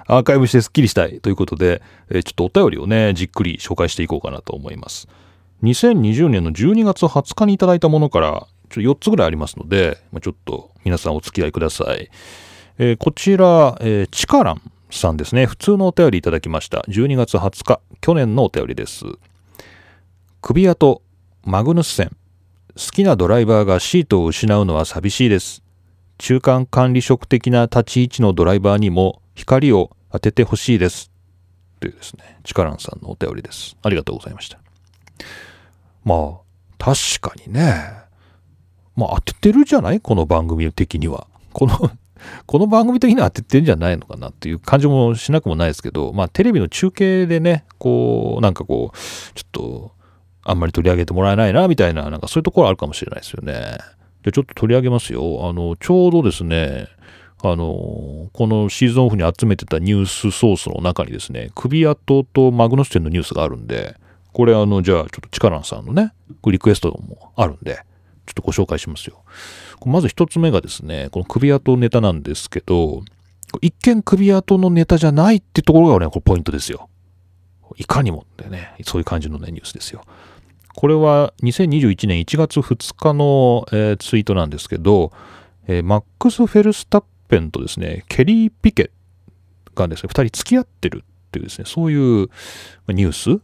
[0.09, 5.07] アーカイブしてスッキリしたいということで、えちょっとお便りをね、じっくり紹介していこうかなと思います。
[5.63, 12.11] 2020年の12月20日にいただいたものから、ちょ4つぐらいありますので、まちょっと皆さんお付き合いください。
[12.79, 15.47] えー、こちら、えー、チカランさんですね。
[15.47, 16.85] 普通のお便りいただきました。
[16.89, 19.05] 12月20日、去年のお便りです。
[20.41, 21.03] 首跡、
[21.45, 22.17] マグヌス線。
[22.77, 25.63] 好きなドライバーがシートを失うのは寂しいです。
[26.19, 31.11] 中間管理職的な立ち位置のドライバーにも光を当ててほしいです。
[31.81, 33.77] というですね、チカランさんのお便りです。
[33.83, 34.59] ありがとうございました。
[36.05, 36.39] まあ、
[36.79, 37.93] 確かにね。
[38.95, 40.01] まあ当ててるじゃない？
[40.01, 41.27] この番組的には。
[41.53, 41.91] この
[42.47, 48.97] この番組的には当ててんじゃないのかなっていう感じもしなくもないですけど、まあテレビの中継でね、こう、なんかこう、
[49.35, 49.93] ちょっと、
[50.43, 53.79] あんまり取り上げてもらえないな、みたいな、なんかそういうところあるかもしれないですよね。
[54.23, 55.49] で、ちょっと取り上げますよ。
[55.49, 56.89] あの、ちょうどですね、
[57.43, 63.97] あの、このシーズンオフに集めてたニュースソースの中にですね、首跡とマグノステンのニュースがあるんで、
[64.33, 66.13] これあの、じゃあちょっとチカランさんのね、
[66.51, 67.75] リクエストもあるんで、
[68.27, 69.23] ちょっとご紹介しますよ。
[69.85, 73.03] まず一つ目がですね、この首跡ネタなんですけど、
[73.61, 76.89] 一見首跡のネタじゃないってところがね、これポイントですよ。
[77.77, 80.03] いかにもってね、そういう感じのね、ニュースですよ。
[80.75, 85.13] これは2021年1月2日の、えー、ツイートなんですけど、
[85.67, 88.91] えー、マックス・フェルスタッペンとですね、ケリー・ピケ
[89.75, 92.29] がですね、二人付き合ってるっていうですね、そういう
[92.89, 93.41] ニュース、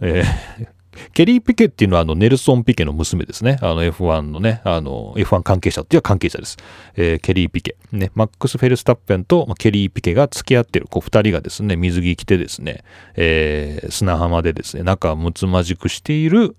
[0.00, 0.68] えー、
[1.14, 3.58] ケリー・ピケっていうのはあのネルソン・ピケの娘ですね。
[3.60, 6.56] あの F1 のね、あの F1 関係者っていう関係者です。
[6.96, 7.76] えー、ケリー・ピケ。
[7.92, 12.84] ね、マックス・フェルスタッペンと、ケリー・ピケが付き合ってる、こう二人がですね、水着着てですね、
[13.16, 16.56] えー、砂浜でですね、仲睦まじくしている、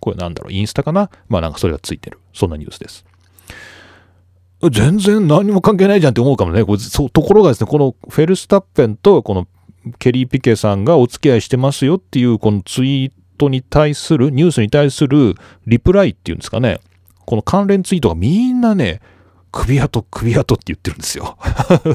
[0.00, 1.10] これなんだろう、インスタかな？
[1.28, 2.18] まあなんかそれがついてる。
[2.32, 3.04] そんなニュースです。
[4.70, 6.64] 全然何も関係ないじゃんって思うかもね。
[6.64, 9.46] これそうところがですね、このフェルスタッペンとこの
[9.98, 15.34] ケリー・ピケさんがお付き合いしてますよっていうこのツイートに対する、ニュースに対する
[15.66, 16.80] リプライっていうんですかね。
[17.24, 19.00] この関連ツイートがみんなね、
[19.52, 21.38] 首跡、首跡って言ってるんですよ。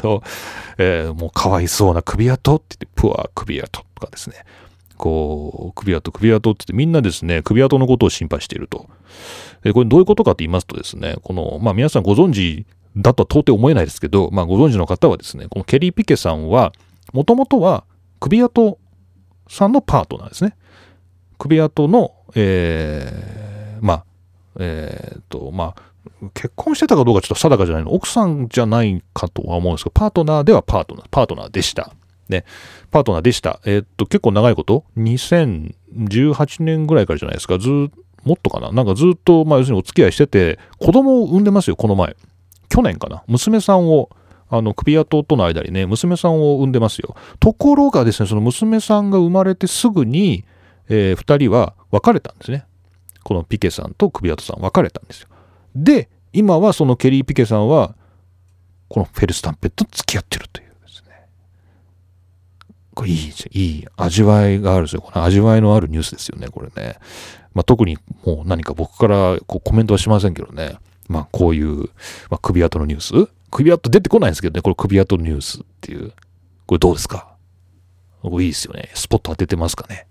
[0.77, 4.37] えー、もうかわいそうな首跡って言って、プア首跡とかですね。
[4.97, 8.87] こう、首跡、首跡って言ってみんなですね、首跡のことを心配していると。
[9.73, 12.65] これどういうことかと言いますとですね、この、まあ皆さんご存知
[12.97, 16.73] だとは到底思えないですけど、まあご存知の方はですね、このケリー・ピケさんは、
[17.13, 17.83] もともとは
[18.19, 18.79] 首跡
[19.49, 20.55] さんのパートナーですね。
[21.37, 24.05] 首跡の、えー、まあ、
[24.59, 27.93] えー、と、まあ、結婚してたかどうかちょっと定かじゃないの。
[27.93, 31.93] 奥さんじゃないかとは思うんですけど、パートナーではパートナー、パートナーでした。
[32.29, 32.45] ね、
[32.91, 33.59] パートナーでした。
[33.65, 37.57] えー、っと、結構長いこと ?2018 年ぐらいからじゃないですか。
[37.57, 37.69] ず
[38.23, 42.15] もっとかななんかずっと、まあ、要するにお付き合いしてて、子供を産んでますよ、この前。
[42.69, 43.23] 去年かな。
[43.27, 44.09] 娘さんを、
[44.51, 47.15] あの、首跡との間にね、娘さんを産んでますよ。
[47.39, 50.43] ところがですね、その娘さんが生まれてすぐに、
[50.89, 52.65] えー、2人は別れたんですね。
[53.23, 55.29] このピケさんと首跡さん別れたんですよ。
[55.73, 57.95] で、今はそのケリー・ピケさんは、
[58.89, 61.27] このフェルスタンペンと付き合ってるというですね。
[62.93, 65.01] これいいですよ、いい味わいがあるんですよ。
[65.01, 66.97] この味わいのあるニュースですよね、これね。
[67.53, 70.75] まあ、特にもう何か僕からこうコメントはしませんけどね。
[71.07, 71.83] まあ、こういう、
[72.29, 76.13] まあ、首跡のニュース首跡出てこないんですけどね、これ首跡ニュースっていう。
[76.65, 77.35] これどうですか？
[78.21, 78.89] これいいですよね。
[78.93, 80.07] スポット当ててますかね。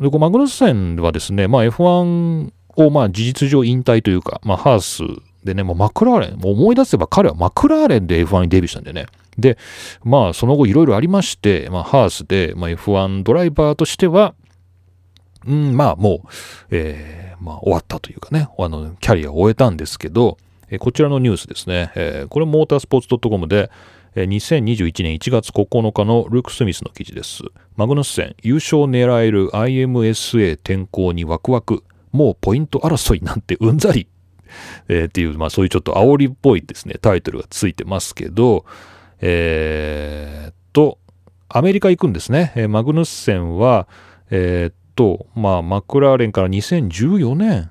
[0.00, 5.02] で、こうマグヌス戦はですね、まあ F1 をまあ事実上引退というか、まあハース
[5.44, 9.06] でね、もうマクラーレン、もう思い出せば彼はマクラーレンで F1 にデビューしたんでね。
[9.38, 9.56] で、
[10.02, 14.34] まあその後いろいろありまして、まあハースで、まあ、F1 ドライバーとしては、
[15.46, 16.28] うん、まあもう、
[16.70, 20.38] えー、まあ終わったというかね、あの、キャリアを終えたんですけど、
[20.78, 23.70] こちらのニュースですね、これモータースポーツ .com で、
[24.14, 27.42] 2021年1月9日のルーク・スミスの記事です。
[27.76, 31.82] マグヌス戦優勝を狙える IMSA 転向にワクワク。
[32.12, 34.06] もうポイント争いなんて うんざり。
[34.88, 38.64] えー、っていう、まあそういうちょっと煽りっぽいですね、タイトルがついてますけど、
[39.20, 40.98] えー、っと、
[41.48, 42.52] アメリカ行くんですね。
[42.54, 43.88] えー、マグヌス戦は、
[44.30, 47.70] えー、っと、まあマクラーレンから2014年、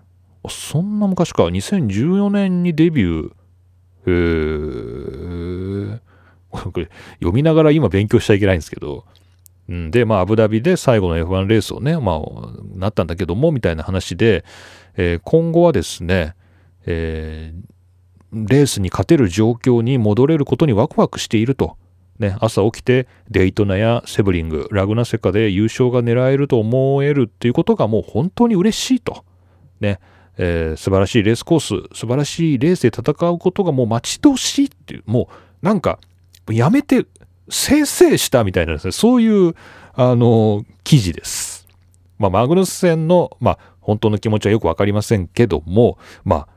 [0.50, 3.34] そんな昔か、2014年にデビュー、
[4.06, 6.00] え、
[6.52, 9.06] これ読みながら今勉強しちゃいけないんですけど、
[9.70, 12.20] うん、で、まあ、アブダビで最後の F1 レースをね、まあ、
[12.76, 14.44] なったんだけども、みたいな話で、
[14.98, 16.36] えー、今後はですね、
[16.86, 21.78] えー、レースに勝てる状況に戻れることにワクワクしていると。
[22.20, 29.26] ね、朝起きてデイトナやセブリング、ラグナセカで優勝が狙えると思えるっていうことがもう本当に嬉しいと。
[29.80, 30.00] ね、
[30.38, 35.30] えー、素晴らしいレースコース、素晴らしいレースで戦うことがもう待ち遠しいっていう、も
[35.62, 36.00] うなんか
[36.52, 37.06] やめて、
[37.50, 39.56] せいせいしたみたいなですね、そういう、
[39.94, 41.68] あの、記事です。
[42.18, 46.48] まあ、マグヌス戦の、まあ、本当の気持ちはよくわかりませんけども、まあ、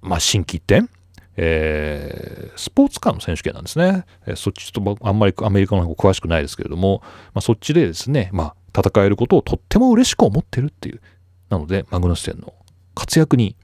[0.00, 0.88] まあ、新規点、
[1.36, 4.06] えー、スポーツカーの選手権なんですね。
[4.26, 7.02] えー、そっちちょっとあんまりアメリカの方詳しくないですけれども、
[7.34, 11.00] まあ、そっちでですね、まあ、戦えることをとっても嬉しく思ってるっていう。
[11.48, 12.54] なので、マグヌス戦の
[12.96, 13.54] 活躍に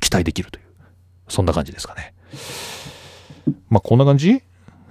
[0.00, 0.64] 期待できるという、
[1.28, 2.12] そんな感じですかね。
[3.70, 4.42] まあ、こんな感じ？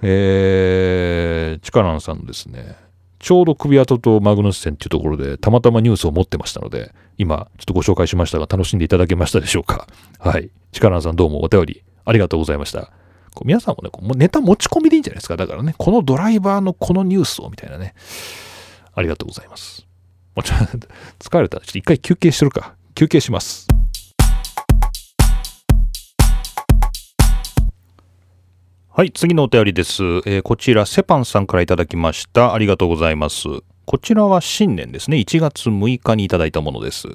[0.02, 2.76] えー、チカランさんのですね、
[3.18, 9.86] ちょうど首跡とマグヌス戦っていうところで、たまたまニュースを持ってましたので、今、ちょっとご紹介しましたが、楽しんでいただけましたでしょうか？
[10.18, 10.50] はい。
[10.72, 12.92] チカランさんどうもお便りありがとうございました。
[13.34, 15.36] こう皆さんもね、もうネタ持ち込みでいいんじゃないですか？
[15.36, 17.94] だからね、このドライバーのこのニュースをみたいなね。
[18.94, 19.86] ありがとうございます。
[20.34, 22.74] もちょっと疲れたら、ちょっと一回休憩してるか。
[22.98, 23.68] 休憩します。
[28.88, 30.02] はい、次のお便りです。
[30.02, 32.54] えー、こちら、セパンさんからいただきました。
[32.54, 33.44] ありがとうございます。
[33.86, 35.18] こちらは新年ですね。
[35.18, 37.06] 1月6日にいただいたものです。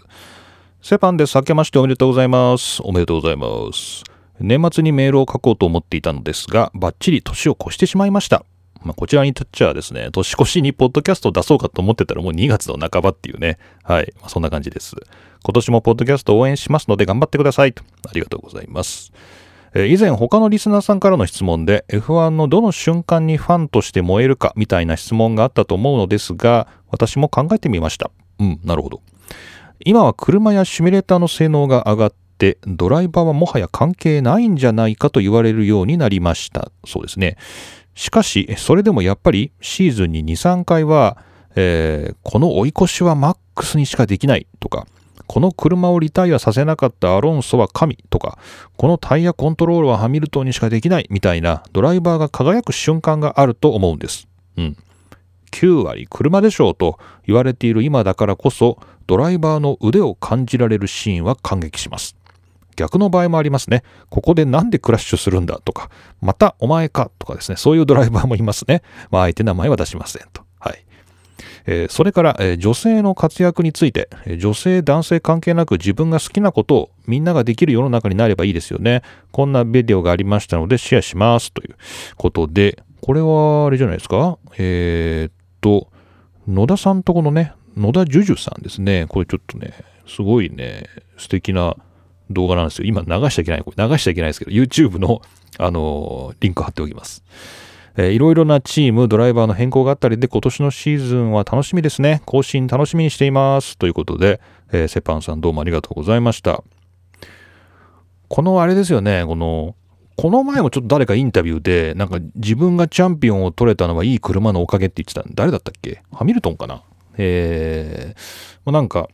[0.82, 1.36] セパンです。
[1.36, 2.82] 明けましておめでとうございます。
[2.86, 4.06] おめでとうございます。
[4.40, 8.46] 年末にメールを書こうと思っていたのですが、バッチリ年を越してしまいました。
[8.84, 13.58] まあ、こちらに至っちゃですね、年越しにポッドキャストを出そうかと思ってたらもう2月の半ばっていうね。
[13.84, 14.14] はい。
[14.20, 14.96] まあ、そんな感じです。
[15.44, 17.74] 今年もポッドキャスト応援しますので頑張ってください。
[18.08, 19.12] ありがとうございます。
[19.76, 29.02] 以前他のリスナーさんからの質問で F1 のどの瞬間にファンとして燃えるかみたいな質問があったと思うのですが私も考えてみましたうんなるほど
[29.80, 37.38] 今は車やシミュレーターの性能が上がってドライバーはもはや関係ないんじゃないかと言われるようになりましたそうですね
[37.96, 41.18] しかしそれでもやっぱりシーズンに23回は、
[41.56, 44.88] えー、この追い越しはマックスにしかできないとか
[45.28, 48.38] この車をリタイアさせなかったアロンソは神とか、
[48.78, 54.28] このタイヤコントロールはハミルトンにしかできないみたいなドライバーが輝く瞬間があると思うんです。
[54.58, 54.78] うん。
[55.52, 58.78] 9割車でしょうと言われている今だからこそ、
[59.08, 62.16] ドライバーの腕を感じられるシーンは感激します。
[62.76, 63.84] 逆の場合もありますね。
[64.10, 65.90] ここでなんでクラッシュするんだとか、
[66.22, 68.82] またお前かとかですね、そういうドライバーもいますね。
[69.12, 70.44] まあ、相手名前は出しませんと。
[70.60, 70.86] はい。
[71.66, 79.02] えー、それから、えー、女性の活躍について、えー、女性、男性関係なく自分が好きなことをみんなができる世の中になればいいですよね。
[79.32, 81.76] こんなビデオがありましたのでシェアしますという
[82.18, 84.38] ことで、これはあれじゃないですか？
[84.58, 85.90] えー、っと、
[86.48, 89.06] 野田さんとこのね、野田ジュジュさんですね。
[89.08, 89.74] これちょっとね、
[90.06, 91.76] すごいね、素敵な
[92.30, 92.86] 動画なんですよ。
[92.86, 93.64] 今流しちゃいけない。
[93.64, 95.22] これ流しちゃいけないですけど、YouTube の、
[95.60, 97.24] あのー、リンク貼っておきます。
[97.96, 102.22] えー、いろいろなチーム、ドライバーの変更があったりで、今年のシーズンは楽しみですね。
[102.26, 103.78] 更新楽しみにしています。
[103.78, 106.64] ということで、えー、セパンさんどうもありがとうございました。
[108.30, 109.76] このあれですよね、この、
[110.16, 115.24] この前もちょっと誰かインタビューで、なんか自分がチャンピオンを取れたのはいい車のおかげって言ってた。
[115.36, 116.02] 誰だったっけ？
[116.12, 116.82] ハミルトンかな？
[117.18, 119.10] えー、なんか、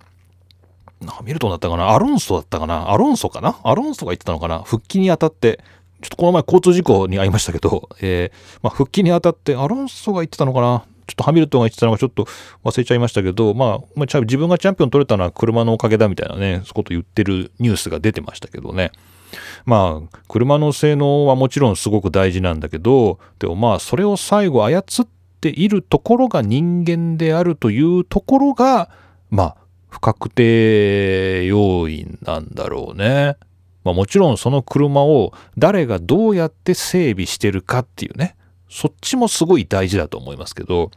[1.06, 1.94] ハミルトンだったかな？
[1.94, 2.92] アロンソだったかな？
[2.92, 3.60] アロンソかな？
[3.64, 4.62] アロンソが言ってたのかな？
[4.64, 5.64] 復帰にあたって、
[6.02, 10.84] ちょっとこの前交通事故に遭いましたけど、 えー、まあ、復帰にあたってアロンソが言ってたのかな？
[11.08, 12.28] ちょっとハミルトンが言ってたのがちょっと
[12.64, 18.92] 忘れちゃいましたけど、まあ、まあ、自分がチャンピオン取れたのは車のおかげだみたいなね、そういうこと言ってるニュースが出てましたけどね。
[19.66, 25.08] まあ、車の性能はもちろんすごく大事なんだけど、でもまあ、それを最後操っ
[25.42, 28.92] ているところが人間であるというところが、
[29.32, 29.56] まあ、
[29.90, 33.36] 不確定要因なんだろうね。
[33.84, 38.36] まあ、もちろんその車を誰がどうやって整備してるかっていうね、
[38.70, 40.92] そっちもすごい大事だと思いますけど、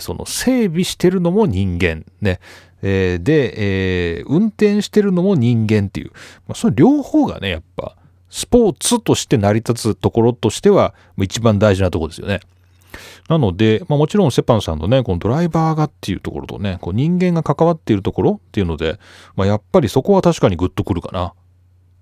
[0.00, 2.40] その整備してるのも人間ね、
[2.82, 6.12] で、運転してるのも人間っていう、
[6.54, 7.96] その両方がね、やっぱ
[8.28, 12.40] スポーツとして成り立つところとしては一番大事なところですよね。
[13.28, 18.98] なので、まあ、もちろんセパンさんのね、このドライバーがっていうところとね、こう人間が関わっているところっていうので、
[19.34, 21.34] まあ、やっぱりそこは確かにグッとくるかな。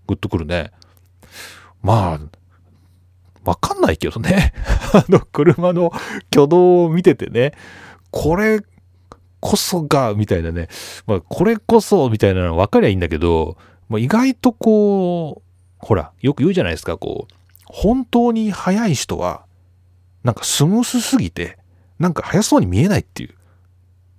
[0.07, 0.73] グッとくるね。
[1.83, 2.21] まあ、
[3.45, 4.53] わかんないけどね。
[4.93, 5.93] あの、車の
[6.33, 7.53] 挙動を見ててね、
[8.11, 8.61] これ
[9.41, 10.69] こそが、みたいなね、
[11.07, 13.57] まあ、これこそ、みたいなの分かりゃいいんだけど、
[13.89, 15.43] まあ、意外とこう、
[15.79, 17.35] ほら、よく言うじゃないですか、こう、
[17.67, 19.45] 本当に速い人は、
[20.25, 21.59] なんかスムースすぎて、
[21.99, 23.35] なんか速そうに見えないっていう、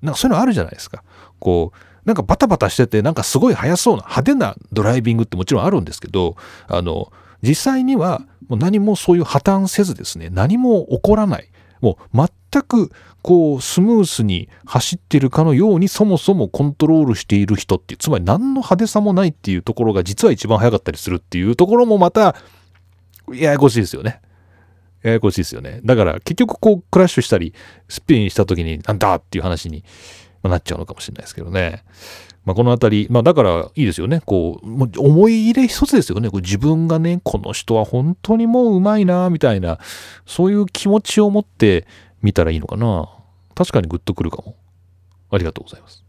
[0.02, 1.04] なんかそういうのあるじゃないですか。
[1.40, 6.38] こう、なんかバタバタしてて、なんかすごい速そうな派手なドライビングってもちろんあるんですけど、
[6.68, 11.50] あの、実際にはもう何もそういう破綻せずですね、何も起こらない。
[11.82, 12.92] もう全く
[13.22, 22.36] こうスムースに走ってるかのようにそもそもコントロールしている人っていう、つまり何の派手さもないっていうところが実は一番速かったりするっていうところもまた、
[23.34, 24.22] ややこしいですよね。
[25.06, 25.82] ややこしいですよね。
[25.86, 27.54] だから結局こうクラッシュしたり
[27.88, 29.84] スピンした時になんだっていう話に
[30.44, 31.84] なっちゃうのかもしれないですけどね。
[32.44, 34.22] まあ、このあたり、まあ、だからいいですよね。
[34.24, 36.30] こう、もう思い入れ一つですよね。
[36.30, 39.80] こう自分がね、この人は本当にもううまいな、みたいな、
[40.28, 41.88] そういう気持ちを持って
[42.22, 43.10] 見たらいいのかな。
[43.56, 44.56] 確かにグッとくるかも。
[45.32, 46.06] ありがとうございます。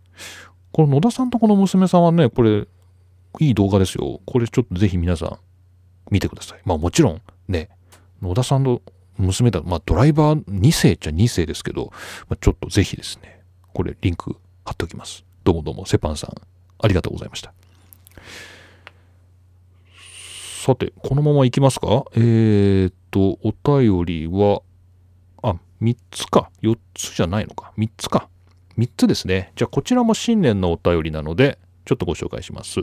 [0.73, 2.67] この野田さんとこの娘さんはね、これ、
[3.41, 4.21] いい動画ですよ。
[4.27, 5.39] これちょっとぜひ皆さん
[6.11, 6.61] 見てください。
[6.65, 7.71] まあもちろんね、
[8.23, 8.83] 野田さんの
[9.19, 11.91] 娘だ、まあドライバー2世っちゃ2世ですけど、
[12.29, 13.41] まあ、ちょっとぜひですね、
[13.73, 15.25] これリンク貼っておきます。
[15.45, 16.31] どうもどうも、セパンさん、
[16.79, 17.53] ありがとうございました。
[20.65, 22.05] さて、このままいきますか？
[22.15, 24.63] えー、っと、お便りは、
[25.43, 26.51] あ、3つか。
[26.63, 27.73] 4つじゃないのか。
[27.79, 28.29] 3つか。
[28.77, 29.53] 3つですね。
[29.55, 32.81] じゃあ、こちらも新年のお便りなので、ちょっとご紹介します。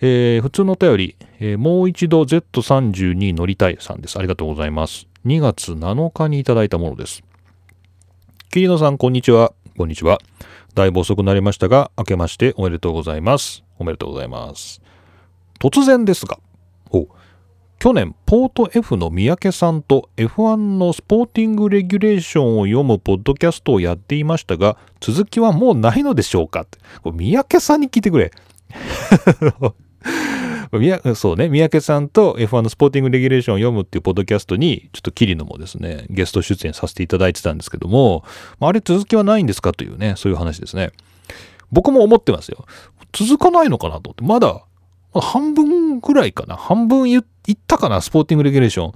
[0.00, 4.18] えー、普通のお便り、えー、もう一度 Z32 乗りたいさんです。
[4.18, 5.06] ありがとうございます。
[5.26, 7.22] 2月7日にいただいたものです。
[8.50, 9.52] 桐野さん、こんにちは。
[9.76, 10.20] こんにちは。
[10.72, 13.62] だいぶ遅くなりましたが、明けましておめでとうございます。
[13.78, 14.80] おめでとうございます。
[15.60, 16.38] 突然ですが、
[17.78, 26.64] 去年、ポート F の三宅さんと F1 のスポーティングレギュレーションを読むポッドキャストをやっていましたが、続きはもうないのでしょうか
[27.02, 28.30] これ三宅さんに聞いてくれ。
[31.14, 38.24] そうね、三宅さんと F1 のスポーティングレギュレーションを読むっていうポッドキャストに、ちょっとキリノもですね、ゲスト出演させていただいてたんですけども、
[38.58, 39.72] あれ続きはないんですか？
[39.72, 40.90] というね、そういう話ですね。
[41.70, 42.66] 僕も思ってますよ。
[43.12, 44.64] 続かないのかなと思って、まだ、
[45.20, 46.56] 半分ぐらいかな。
[46.56, 47.24] 半分言っ
[47.68, 48.92] たかな、スポーティングレギュレーション。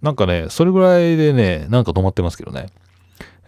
[0.00, 2.68] なんかね、それぐらいでね、なんか止まってますけどね。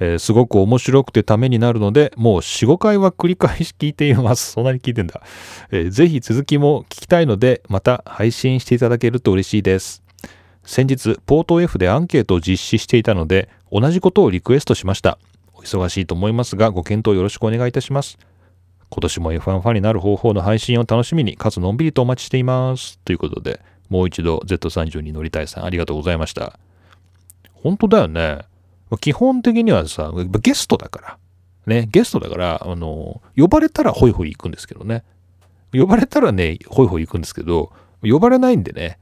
[0.00, 4.52] えー、すごく面白くてためになるので、もう4、5回は繰り返し聞いています。
[4.52, 5.20] そんなに聞いてんだ。
[5.70, 10.02] えー、ぜひ続きも聞きたいので、また配信していただけると嬉しいです。
[10.64, 15.18] 先日、ポート F でアンケートを実施していたので、同じことをリクエストしました。
[15.54, 18.18] お忙しいと思いますが、ご検討よろしくお願いいたします。
[18.88, 22.98] 今年も F1 ファンになる方法の配信を楽しみに、かつのんびりとお待ちしています。
[23.00, 26.58] ということで、もう一度 Z30 に乗りたいさん、ありがとうございました。
[27.52, 28.38] 本当だよね。
[28.98, 31.18] 基本的にはさ、ゲストだから。
[31.66, 35.04] ね、ゲストだから、あの、呼ばれたらホイホイ行くんですけどね。
[35.72, 37.72] 呼ばれたらね、ホイホイ行くんですけど、
[38.02, 38.98] 呼ばれないんでね、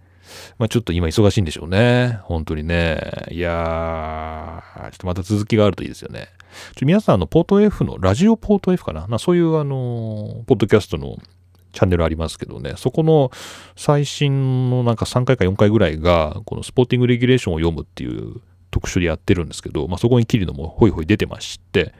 [0.59, 2.19] まあちょっと今忙しいんでしょうね。
[2.25, 3.01] 本当にね。
[3.31, 6.29] いやー、ちょっとまた続きがあるといいですよね。
[6.77, 9.07] ちょ皆さん、あの、ポート F の、ラジオポート F かな？
[9.07, 11.17] なそういう、あの、ポッドキャストの
[11.73, 13.31] チャンネルありますけどね、そこの
[13.77, 18.41] 最新のなんか3回か4回ぐらいが、このスポーティングレギュレーションを読むっていう
[18.71, 21.95] 特集でやってるんですけど、まあ、そこに切るのもホイホイ出てまして、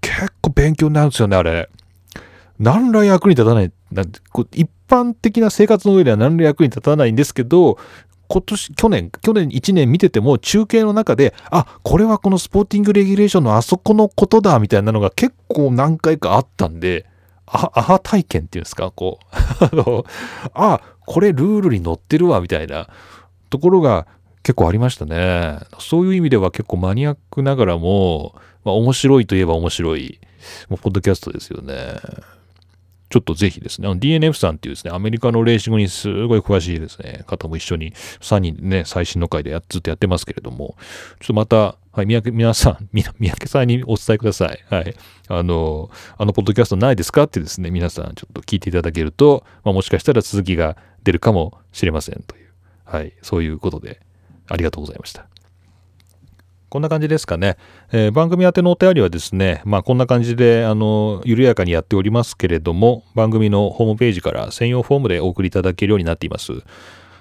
[0.00, 1.68] 結構勉強になるんですよね、あれ。
[2.58, 3.72] 何ら役に立たない。
[3.90, 7.78] なんてこう一般的な生活の上では何ら役に立たないんですけど、
[8.28, 17.06] 今年、去年、去年1年見てても中継の中で、あ、これはこのスポーティングレギュレーションのあそこのことだ、みたいなのが結構何回かあったんで、
[17.46, 19.26] あ、アハ体験っていうんですか、こう。
[19.64, 20.04] あの、
[20.54, 22.88] あ、これルールに載ってるわ、みたいな。
[23.50, 24.06] ところが
[24.44, 25.58] 結構ありましたね。
[25.80, 30.20] そういう意味では結構マニアックながらも、まあ、面白いといえば面白い、
[30.68, 31.74] もうポッドキャストですよね。
[33.08, 40.76] ちょっとぜひですね、DNF さんっていうですね、アメリカのレーシングにすごい詳しいですね、方も一緒に3人ね、最新の回でやずっとやってますけれども、
[41.20, 44.58] ちょっとまた、はい、三宅、皆さん、三宅さんにお伝えください。
[44.68, 44.94] はい。
[45.28, 52.48] あの、あのポッドキャストないですかってですね、皆さんちょっと聞いていただけると、まあ、もしかしたら続きが出るかもしれませんという、
[52.84, 54.00] はい、そういうことで、
[54.48, 55.26] ありがとうございました。
[56.68, 57.56] こんな感じですかね。
[57.92, 66.52] えー、番組宛てのお便りはですね、まあこんな感じで、あの、緩やかにやっておりますけれども、番組のホームページから専用フォームでお送りいただけるようになっています。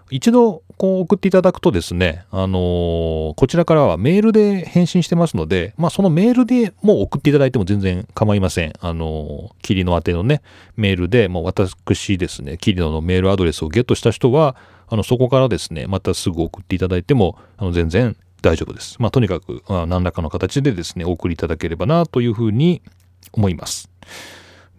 [0.09, 8.74] 一度こう送っていただくとですね、あのー、こちらからはメールで返信してますので、まあそのメールでもう送っていただいても全然構いません。
[8.80, 10.41] あのー、キリノ宛てのね、
[10.76, 14.55] メールで、もう私ですね、キリノのメールアドレスをゲットした人は、
[14.93, 18.97] あのそこからですね、またすぐ送っていただいても、あの全然大丈夫です。
[18.99, 22.83] まあ、とにかく、まあ、何らかの形でですね、お送りいただければなというふうに
[23.31, 23.89] 思います。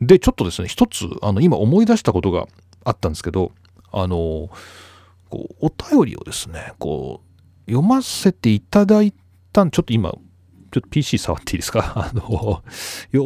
[0.01, 2.47] で、ちょっとですね、一つ、あの、今思い出したことが
[2.85, 3.51] あったんですけど、
[3.91, 4.51] あの、
[5.31, 7.21] こう、お便りをですね、こ
[7.67, 9.13] う、読ませていただい
[9.53, 10.19] たん、ちょっと今、ちょ
[10.79, 11.91] っと PC 触っていいですか？
[11.99, 12.63] あの、お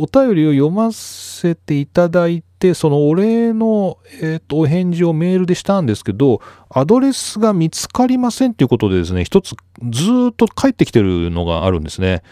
[0.07, 6.41] 便りを読ませていただいて、そのお礼の、えっ、ー、と、お返事をメールでしたんですけど、
[6.71, 9.55] アドレスが見つかりませんということでですね、一つ
[9.91, 12.23] ずっと返ってきてるのがあるんですね。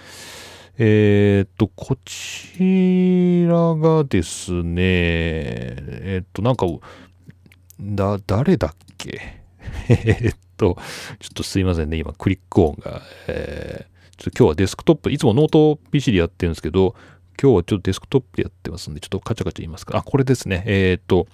[0.79, 6.67] えっ、と、こちらがですね、えっ、と、なんか、
[7.81, 9.21] だ、誰だっけ？
[9.89, 10.77] えっと、
[11.21, 16.95] ちょっとすいませんね、今、クリック音が、えーちょっと今日はデスクトップ、いつもノート PC でやってるんですけど、
[17.41, 19.99] 今日はちょっとデスクトップでやってますんで、ちょっとカチャカチャ言いますか。
[19.99, 20.65] あ、これですね。
[20.67, 21.27] えー、っと、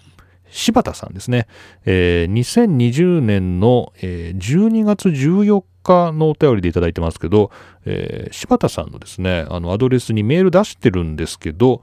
[0.50, 1.46] 柴田さんですね。
[1.84, 7.50] えー、2020年の、えー、12月14日のお便りでいただいてますけど、
[7.86, 11.82] えー、柴田さんのですね、あのアドレスにメール出してるんですけど、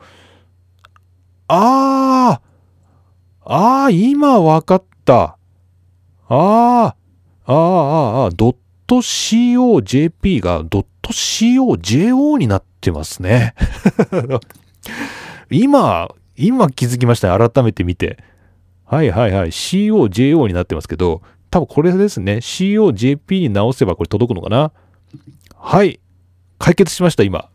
[1.48, 2.50] あー
[3.46, 5.38] あー、今わかった。
[6.28, 6.96] あーあー
[7.48, 7.56] あー
[8.26, 8.60] あー、ドット
[8.90, 13.54] .cojp が .cojo になってますね。
[15.52, 17.50] 今、今気づきましたね。
[17.50, 18.18] 改めて見て。
[18.86, 19.50] はいはいはい。
[19.50, 21.22] cojo になってますけど、
[21.52, 22.38] 多分これですね。
[22.38, 24.72] cojp に直せばこれ届くのかな
[25.56, 26.00] はい。
[26.58, 27.50] 解決しました、今。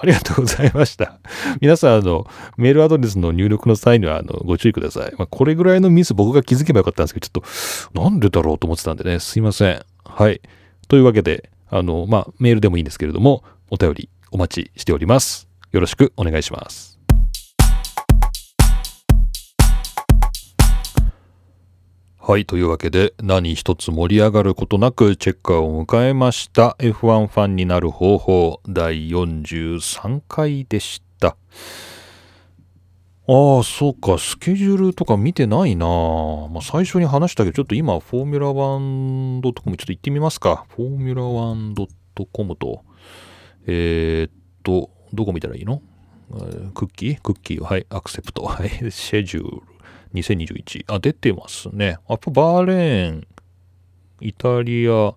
[0.00, 1.18] ありがとうございました。
[1.60, 5.12] 皆さん、あの、メールアドレスの入力の際には、あの、ご注意ください。
[5.18, 9.82] まあ、これぐらいのミス僕が気づけばよかったんですけど、ちょっと、なんでだろうと思ってたんでね、すいません。
[10.04, 10.40] はい。
[10.86, 15.48] というわけで、あの、まあ、メールでもいいんですけれども、お便りお待ちしております。
[15.72, 16.98] よろしくお願いします。
[22.28, 22.44] はい。
[22.44, 31.38] というわけで、何一つ盛り上がることなくチェッカーを迎えました F1 ファンになる方法第43回でした。
[33.30, 40.66] ああ、そうか、スケジュールとか見てないなまあ、最初に話したけど、ちょっと今、フォーミュラ 1.com ちょっと行ってみますか。
[40.68, 42.84] フォーミュラ 1.com と、
[43.70, 45.82] えー、っと、どこ見たらいいの？
[46.74, 47.20] クッキー？
[47.20, 48.44] クッキーはい、アクセプト。
[48.48, 49.62] はい、シェジュール
[50.14, 50.84] 2021。
[50.88, 51.98] あ、出てますね。
[52.08, 53.26] あと、バーレーン、
[54.22, 55.14] イタリア、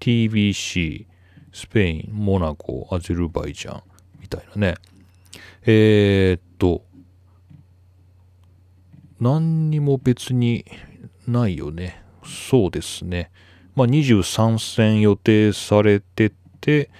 [0.00, 1.06] TBC、
[1.52, 3.82] スペイン、モナコ、アゼルバイジャン、
[4.20, 4.74] みたいなね。
[5.64, 6.84] えー、っと、
[9.20, 10.64] 何にも別に
[11.28, 12.02] ないよね。
[12.24, 13.30] そうですね。
[13.76, 16.90] まあ、23戦予定されてて、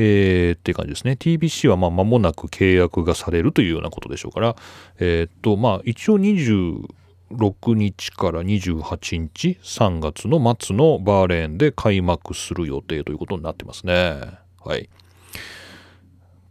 [0.00, 1.16] えー、って感じですね。
[1.18, 4.56] TBC はまあ間もなく契約がされるというようなことでしょうから、
[5.00, 14.38] えー、っと、まあ一応26日から28日、3月の末のバーレーンで開幕する予定ということになってますね。
[14.64, 14.88] はい。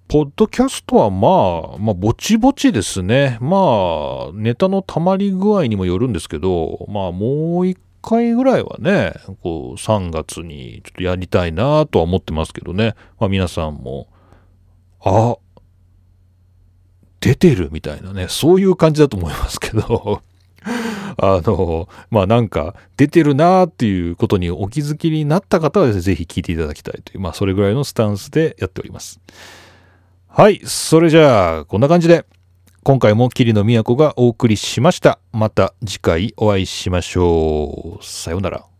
[0.10, 3.38] ポッドキャストはまあ、まあ、ぼちぼちですね。
[3.42, 12.96] まあ、ネタの溜まり具合にもよるんですけど、まあ、もう一回ぐらいはね、こう、3月にちょっとやりたいなとは思ってますけどね。
[13.20, 14.08] まあ、皆さんも、
[15.02, 15.38] あ、
[17.20, 20.22] 出てるみたいなね、そういう感じだと思いますけど、
[21.18, 29.20] あの、まあなんか出てるなーっていうことにお気づきになった方はですね、ぜひ聞いていただきたいという、まあそれぐらいのスタンスでやっております。
[30.28, 32.26] はい、それじゃあ、こんな感じで、
[32.88, 35.20] 今回も桐野都がお送りしました。
[35.34, 38.06] また次回お会いしましょう。
[38.06, 38.77] さようなら。